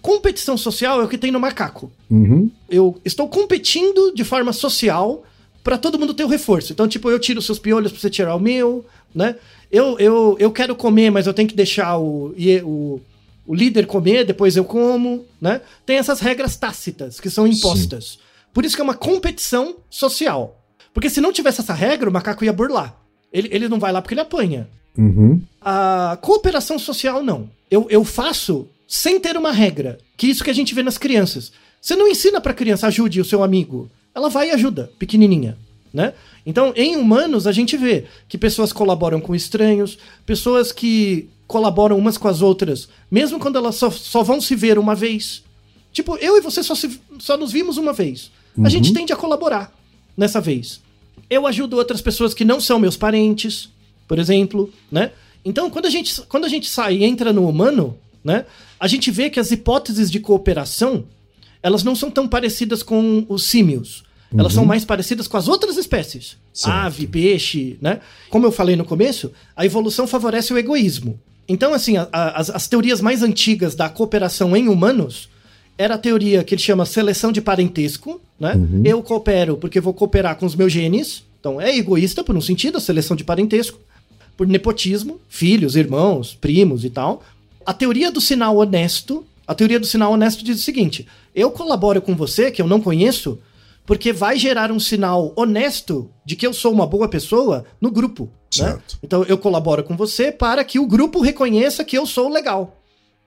[0.03, 1.89] Competição social é o que tem no macaco.
[2.11, 2.51] Uhum.
[2.69, 5.23] Eu estou competindo de forma social
[5.63, 6.73] para todo mundo ter o reforço.
[6.73, 8.85] Então, tipo, eu tiro seus piolhos pra você tirar o meu,
[9.15, 9.37] né?
[9.71, 12.35] Eu, eu, eu quero comer, mas eu tenho que deixar o,
[12.65, 13.01] o,
[13.47, 15.61] o líder comer, depois eu como, né?
[15.85, 18.19] Tem essas regras tácitas que são impostas.
[18.53, 20.61] Por isso que é uma competição social.
[20.93, 22.93] Porque se não tivesse essa regra, o macaco ia burlar.
[23.31, 24.67] Ele, ele não vai lá porque ele apanha.
[24.97, 25.41] Uhum.
[25.61, 27.49] A cooperação social, não.
[27.71, 29.97] Eu, eu faço sem ter uma regra.
[30.15, 31.51] Que isso que a gente vê nas crianças.
[31.81, 33.89] Você não ensina pra criança, ajude o seu amigo.
[34.13, 35.57] Ela vai e ajuda, pequenininha,
[35.91, 36.13] né?
[36.45, 42.17] Então, em humanos, a gente vê que pessoas colaboram com estranhos, pessoas que colaboram umas
[42.19, 45.43] com as outras, mesmo quando elas só, só vão se ver uma vez.
[45.91, 48.29] Tipo, eu e você só, se- só nos vimos uma vez.
[48.63, 49.73] A gente tende a colaborar
[50.15, 50.79] nessa vez.
[51.27, 53.69] Eu ajudo outras pessoas que não são meus parentes,
[54.07, 55.11] por exemplo, né?
[55.43, 58.45] Então, quando a gente, quando a gente sai e entra no humano, né?
[58.83, 61.05] A gente vê que as hipóteses de cooperação,
[61.61, 64.03] elas não são tão parecidas com os símios.
[64.35, 66.37] Elas são mais parecidas com as outras espécies.
[66.51, 66.75] Certo.
[66.75, 67.99] Ave, peixe, né?
[68.29, 71.19] Como eu falei no começo, a evolução favorece o egoísmo.
[71.47, 75.29] Então, assim, a- a- as, as teorias mais antigas da cooperação em humanos
[75.77, 78.53] era a teoria que ele chama seleção de parentesco, né?
[78.83, 81.23] Eu coopero porque vou cooperar com os meus genes.
[81.39, 83.79] Então, é egoísta por um sentido, a seleção de parentesco.
[84.35, 87.23] Por nepotismo, filhos, irmãos, primos e tal.
[87.65, 92.01] A teoria do sinal honesto, a teoria do sinal honesto diz o seguinte: eu colaboro
[92.01, 93.39] com você, que eu não conheço,
[93.85, 98.29] porque vai gerar um sinal honesto de que eu sou uma boa pessoa no grupo.
[98.57, 98.65] Né?
[98.65, 98.99] Certo.
[99.03, 102.79] Então eu colaboro com você para que o grupo reconheça que eu sou legal.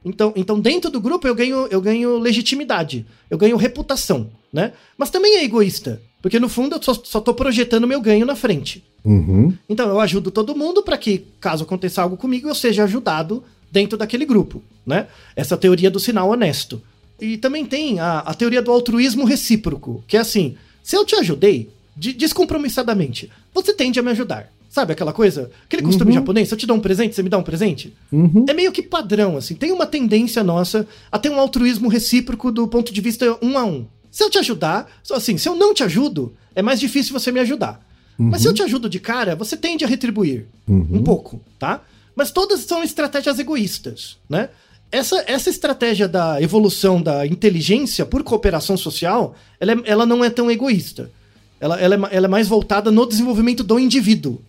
[0.05, 4.73] Então, então dentro do grupo eu ganho, eu ganho legitimidade, eu ganho reputação, né?
[4.97, 8.37] Mas também é egoísta, porque no fundo eu só, só tô projetando meu ganho na
[8.37, 8.85] frente.
[9.05, 9.53] Uhum.
[9.69, 13.43] Então eu ajudo todo mundo para que, caso aconteça algo comigo, eu seja ajudado
[13.77, 15.07] dentro daquele grupo, né?
[15.35, 16.81] Essa teoria do sinal honesto.
[17.21, 21.15] E também tem a, a teoria do altruísmo recíproco, que é assim: se eu te
[21.15, 24.51] ajudei, de- descompromissadamente, você tende a me ajudar.
[24.71, 25.51] Sabe aquela coisa?
[25.65, 27.95] Aquele costume japonês, se eu te dou um presente, você me dá um presente?
[28.13, 28.45] Uhum.
[28.49, 29.55] É meio que padrão, assim.
[29.55, 33.65] Tem uma tendência nossa a ter um altruísmo recíproco do ponto de vista um a
[33.65, 33.87] um.
[34.11, 37.31] Se eu te ajudar, só assim, se eu não te ajudo, é mais difícil você
[37.33, 37.81] me ajudar.
[38.19, 40.47] Mas se eu te ajudo de cara, você tende a retribuir.
[40.69, 41.83] Um pouco, tá?
[42.17, 44.49] Mas todas são estratégias egoístas, né?
[44.91, 50.31] Essa, essa estratégia da evolução da inteligência por cooperação social, ela, é- ela não é
[50.31, 51.11] tão egoísta.
[51.61, 54.41] Ela, ela, é, ela é mais voltada no desenvolvimento do indivíduo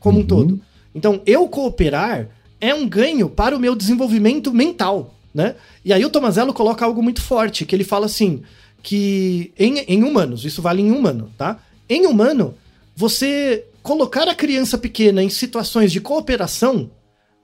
[0.00, 0.60] como um todo.
[0.94, 2.28] Então, eu cooperar
[2.60, 5.54] é um ganho para o meu desenvolvimento mental, né?
[5.84, 8.42] E aí o Tomazello coloca algo muito forte, que ele fala assim,
[8.82, 11.60] que em, em humanos, isso vale em humano, tá?
[11.88, 12.54] Em humano,
[12.96, 16.90] você colocar a criança pequena em situações de cooperação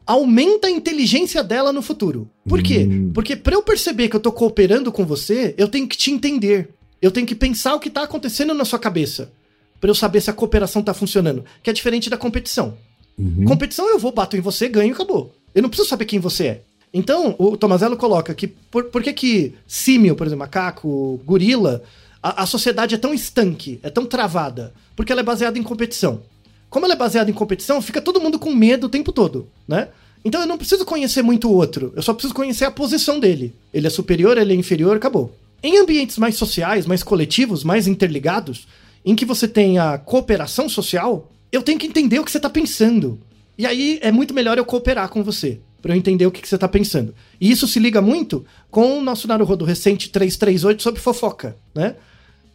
[0.08, 2.30] aumenta a inteligência dela no futuro.
[2.48, 2.88] Por quê?
[3.12, 6.70] Porque para eu perceber que eu tô cooperando com você, eu tenho que te entender.
[7.00, 9.30] Eu tenho que pensar o que tá acontecendo na sua cabeça.
[9.78, 11.44] Pra eu saber se a cooperação tá funcionando.
[11.62, 12.78] Que é diferente da competição.
[13.44, 15.34] Competição eu vou, bato em você, ganho e acabou.
[15.54, 16.62] Eu não preciso saber quem você é.
[16.92, 21.82] Então, o Tomazello coloca que por, por que que símio, por exemplo, macaco, gorila,
[22.22, 24.72] a, a sociedade é tão estanque, é tão travada?
[24.96, 26.22] Porque ela é baseada em competição.
[26.70, 29.88] Como ela é baseada em competição, fica todo mundo com medo o tempo todo, né?
[30.24, 33.54] Então eu não preciso conhecer muito o outro, eu só preciso conhecer a posição dele.
[33.72, 35.34] Ele é superior, ele é inferior, acabou.
[35.62, 38.66] Em ambientes mais sociais, mais coletivos, mais interligados,
[39.04, 42.50] em que você tem a cooperação social, eu tenho que entender o que você está
[42.50, 43.18] pensando.
[43.56, 46.48] E aí é muito melhor eu cooperar com você, para eu entender o que, que
[46.48, 47.14] você está pensando.
[47.40, 51.96] E isso se liga muito com o nosso Naruhodo recente 338 sobre fofoca, né?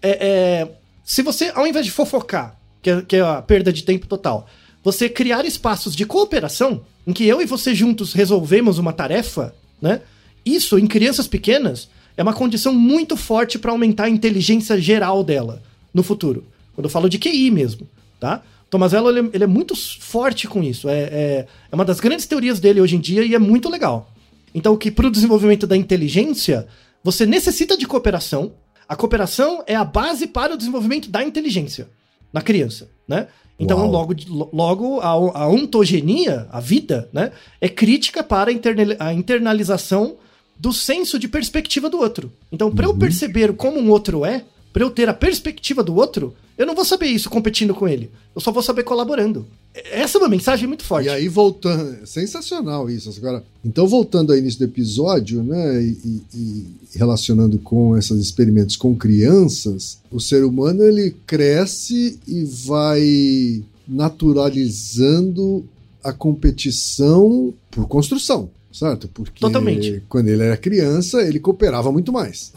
[0.01, 0.71] É, é,
[1.03, 4.45] se você, ao invés de fofocar, que é, que é a perda de tempo total,
[4.83, 10.01] você criar espaços de cooperação, em que eu e você juntos resolvemos uma tarefa, né?
[10.45, 15.63] Isso, em crianças pequenas, é uma condição muito forte para aumentar a inteligência geral dela
[15.93, 16.43] no futuro.
[16.75, 17.87] Quando eu falo de QI mesmo,
[18.19, 18.43] tá?
[18.69, 20.89] Tomazello, ele, ele é muito forte com isso.
[20.89, 24.11] É, é, é uma das grandes teorias dele hoje em dia e é muito legal.
[24.53, 26.67] Então, que para o desenvolvimento da inteligência,
[27.03, 28.53] você necessita de cooperação.
[28.89, 31.87] A cooperação é a base para o desenvolvimento da inteligência
[32.33, 33.27] na criança, né?
[33.59, 33.91] Então, Uau.
[33.91, 34.15] logo,
[34.51, 37.31] logo a, a ontogenia, a vida, né,
[37.61, 38.51] é crítica para
[38.99, 40.17] a, internalização
[40.57, 42.31] do senso de perspectiva do outro.
[42.51, 44.43] Então, para eu perceber como um outro é,
[44.73, 48.09] para eu ter a perspectiva do outro, eu não vou saber isso competindo com ele.
[48.35, 49.45] Eu só vou saber colaborando.
[49.91, 51.05] Essa é uma mensagem muito forte.
[51.07, 52.05] E aí, voltando.
[52.05, 53.11] Sensacional isso.
[53.17, 55.81] Agora, então, voltando ao início do episódio, né?
[55.83, 62.43] E, e- e relacionando com esses experimentos com crianças, o ser humano ele cresce e
[62.43, 65.65] vai naturalizando
[66.03, 69.07] a competição por construção, certo?
[69.07, 70.03] Porque Totalmente.
[70.09, 72.51] quando ele era criança, ele cooperava muito mais.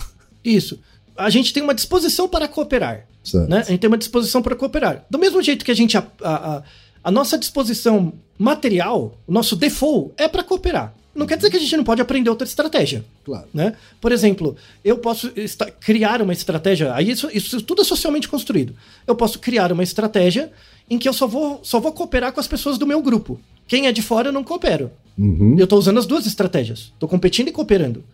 [0.44, 0.78] Isso.
[1.16, 3.06] A gente tem uma disposição para cooperar.
[3.24, 3.48] Certo.
[3.50, 3.58] né?
[3.60, 5.04] A gente tem uma disposição para cooperar.
[5.10, 5.96] Do mesmo jeito que a gente.
[5.96, 6.62] A, a,
[7.02, 10.94] a- nossa disposição material, o nosso default, é para cooperar.
[11.14, 13.02] Não quer dizer que a gente não pode aprender outra estratégia.
[13.24, 13.46] Claro.
[13.54, 13.74] Né?
[14.00, 14.54] Por exemplo,
[14.84, 15.32] eu posso
[15.80, 16.92] criar uma estratégia.
[16.94, 18.74] Aí isso, isso tudo é socialmente construído.
[19.06, 20.52] Eu posso criar uma estratégia
[20.90, 23.40] em que eu só vou, só vou cooperar com as pessoas do meu grupo.
[23.66, 24.90] Quem é de fora, eu não coopero.
[25.18, 25.56] Uhum.
[25.58, 26.92] Eu tô usando as duas estratégias.
[26.98, 28.04] Tô competindo e cooperando.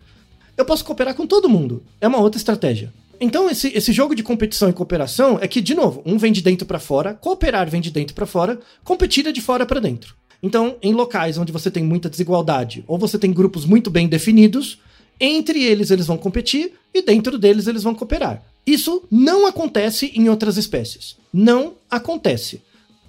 [0.56, 1.82] Eu posso cooperar com todo mundo.
[2.00, 2.92] É uma outra estratégia.
[3.20, 6.42] Então, esse, esse jogo de competição e cooperação é que, de novo, um vem de
[6.42, 10.14] dentro pra fora, cooperar vem de dentro pra fora, competir é de fora pra dentro.
[10.42, 14.78] Então, em locais onde você tem muita desigualdade, ou você tem grupos muito bem definidos,
[15.20, 18.42] entre eles eles vão competir e dentro deles eles vão cooperar.
[18.66, 21.16] Isso não acontece em outras espécies.
[21.32, 22.60] Não acontece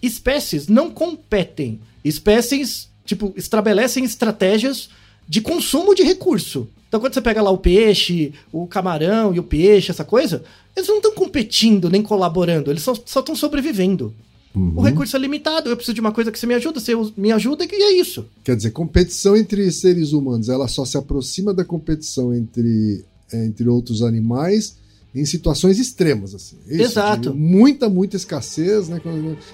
[0.04, 1.80] espécies não competem.
[2.04, 4.89] Espécies, tipo, estabelecem estratégias
[5.28, 6.68] de consumo de recurso.
[6.94, 10.44] Então, quando você pega lá o peixe, o camarão e o peixe, essa coisa,
[10.76, 14.14] eles não estão competindo nem colaborando, eles só estão sobrevivendo.
[14.54, 17.32] O recurso é limitado, eu preciso de uma coisa que você me ajuda, você me
[17.32, 18.28] ajuda e é isso.
[18.44, 23.68] Quer dizer, competição entre seres humanos, ela só se aproxima da competição entre, é, entre
[23.68, 24.78] outros animais
[25.16, 26.58] em situações extremas, assim.
[26.68, 27.32] Isso, Exato.
[27.32, 29.02] de muita, muita escassez, né?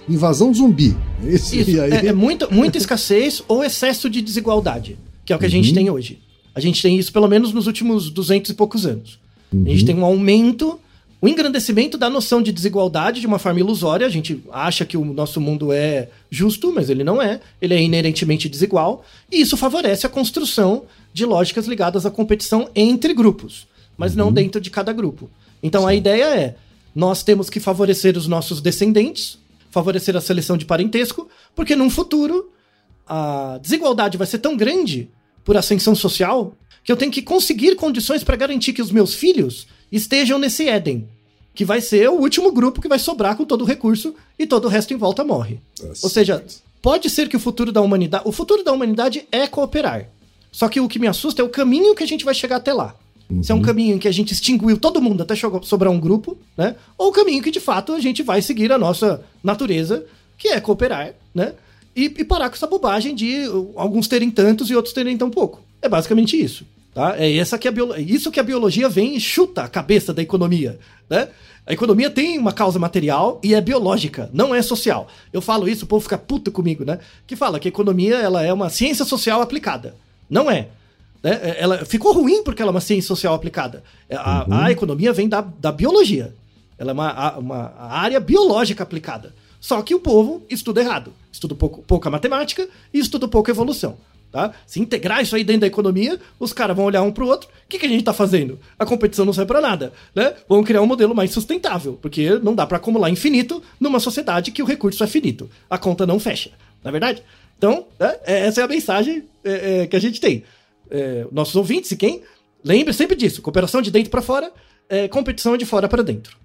[0.10, 0.94] Invasão zumbi.
[1.24, 5.36] Isso, Isso, e aí, é, é muita, muita escassez ou excesso de desigualdade, que é
[5.38, 6.20] o que a gente tem hoje.
[6.54, 9.20] A gente tem isso pelo menos nos últimos 200 e poucos anos.
[9.54, 10.80] A gente tem um aumento
[11.22, 14.08] o engrandecimento da noção de desigualdade de uma forma ilusória.
[14.08, 17.42] A gente acha que o nosso mundo é justo, mas ele não é.
[17.62, 19.04] Ele é inerentemente desigual.
[19.30, 20.84] E isso favorece a construção
[21.14, 25.30] de lógicas ligadas à competição entre grupos, mas não dentro de cada grupo.
[25.62, 26.56] Então a ideia é:
[26.96, 29.38] nós temos que favorecer os nossos descendentes,
[29.70, 32.50] favorecer a seleção de parentesco, porque num futuro
[33.06, 35.10] a desigualdade vai ser tão grande
[35.50, 39.66] por ascensão social que eu tenho que conseguir condições para garantir que os meus filhos
[39.92, 41.10] estejam nesse Éden,
[41.56, 44.66] que vai ser o último grupo que vai sobrar com todo o recurso e todo
[44.66, 45.60] o resto em volta morre.
[45.82, 46.06] Nossa.
[46.06, 46.46] Ou seja,
[46.84, 50.08] pode ser que o futuro da humanidade, o futuro da humanidade é cooperar.
[50.52, 52.72] Só que o que me assusta é o caminho que a gente vai chegar até
[52.72, 52.94] lá.
[53.42, 55.34] Se é um caminho em que a gente extinguiu todo mundo até
[55.64, 56.76] sobrar um grupo, né?
[56.96, 60.06] Ou o caminho que de fato a gente vai seguir a nossa natureza,
[60.38, 61.56] que é cooperar, né?
[62.06, 65.30] E, e parar com essa bobagem de uh, alguns terem tantos e outros terem tão
[65.30, 65.62] pouco.
[65.82, 66.66] É basicamente isso.
[66.94, 67.16] Tá?
[67.18, 70.14] É essa que a biolo- é isso que a biologia vem e chuta a cabeça
[70.14, 70.80] da economia.
[71.10, 71.28] Né?
[71.66, 75.08] A economia tem uma causa material e é biológica, não é social.
[75.32, 76.98] Eu falo isso, o povo fica puto comigo, né?
[77.28, 79.96] Que fala que a economia ela é uma ciência social aplicada.
[80.28, 80.70] Não é.
[81.22, 81.56] Né?
[81.60, 83.84] Ela ficou ruim porque ela é uma ciência social aplicada.
[84.10, 86.34] É, A, a economia vem da, da biologia.
[86.76, 89.34] Ela é uma, uma área biológica aplicada.
[89.60, 91.14] Só que o povo estuda errado.
[91.32, 93.98] Estuda pouco, pouca matemática e estuda pouca evolução.
[94.32, 94.54] Tá?
[94.68, 97.50] Se integrar isso aí dentro da economia, os caras vão olhar um pro outro.
[97.50, 98.60] O que, que a gente tá fazendo?
[98.78, 99.92] A competição não serve pra nada.
[100.14, 100.36] Né?
[100.48, 104.62] Vamos criar um modelo mais sustentável, porque não dá pra acumular infinito numa sociedade que
[104.62, 105.50] o recurso é finito.
[105.68, 106.52] A conta não fecha.
[106.84, 107.24] Na é verdade?
[107.58, 110.44] Então, né, é- essa é a mensagem é, é, que a gente tem.
[110.92, 112.22] É, nossos ouvintes e quem,
[112.64, 114.52] lembre sempre disso: cooperação de dentro pra fora,
[114.88, 116.38] é, competição de fora pra dentro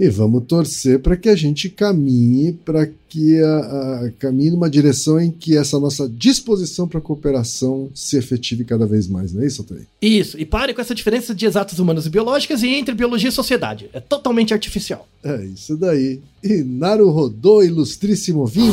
[0.00, 5.20] e vamos torcer para que a gente caminhe para que a, a, caminhe numa direção
[5.20, 9.60] em que essa nossa disposição para cooperação se efetive cada vez mais, não é isso,
[9.60, 9.86] Antônio?
[10.00, 13.32] Isso, e pare com essa diferença de exatas humanas e biológicas e entre biologia e
[13.32, 13.90] sociedade.
[13.92, 15.06] É totalmente artificial.
[15.22, 16.20] É isso daí.
[16.42, 18.72] E Naruhodô, ilustríssimo 20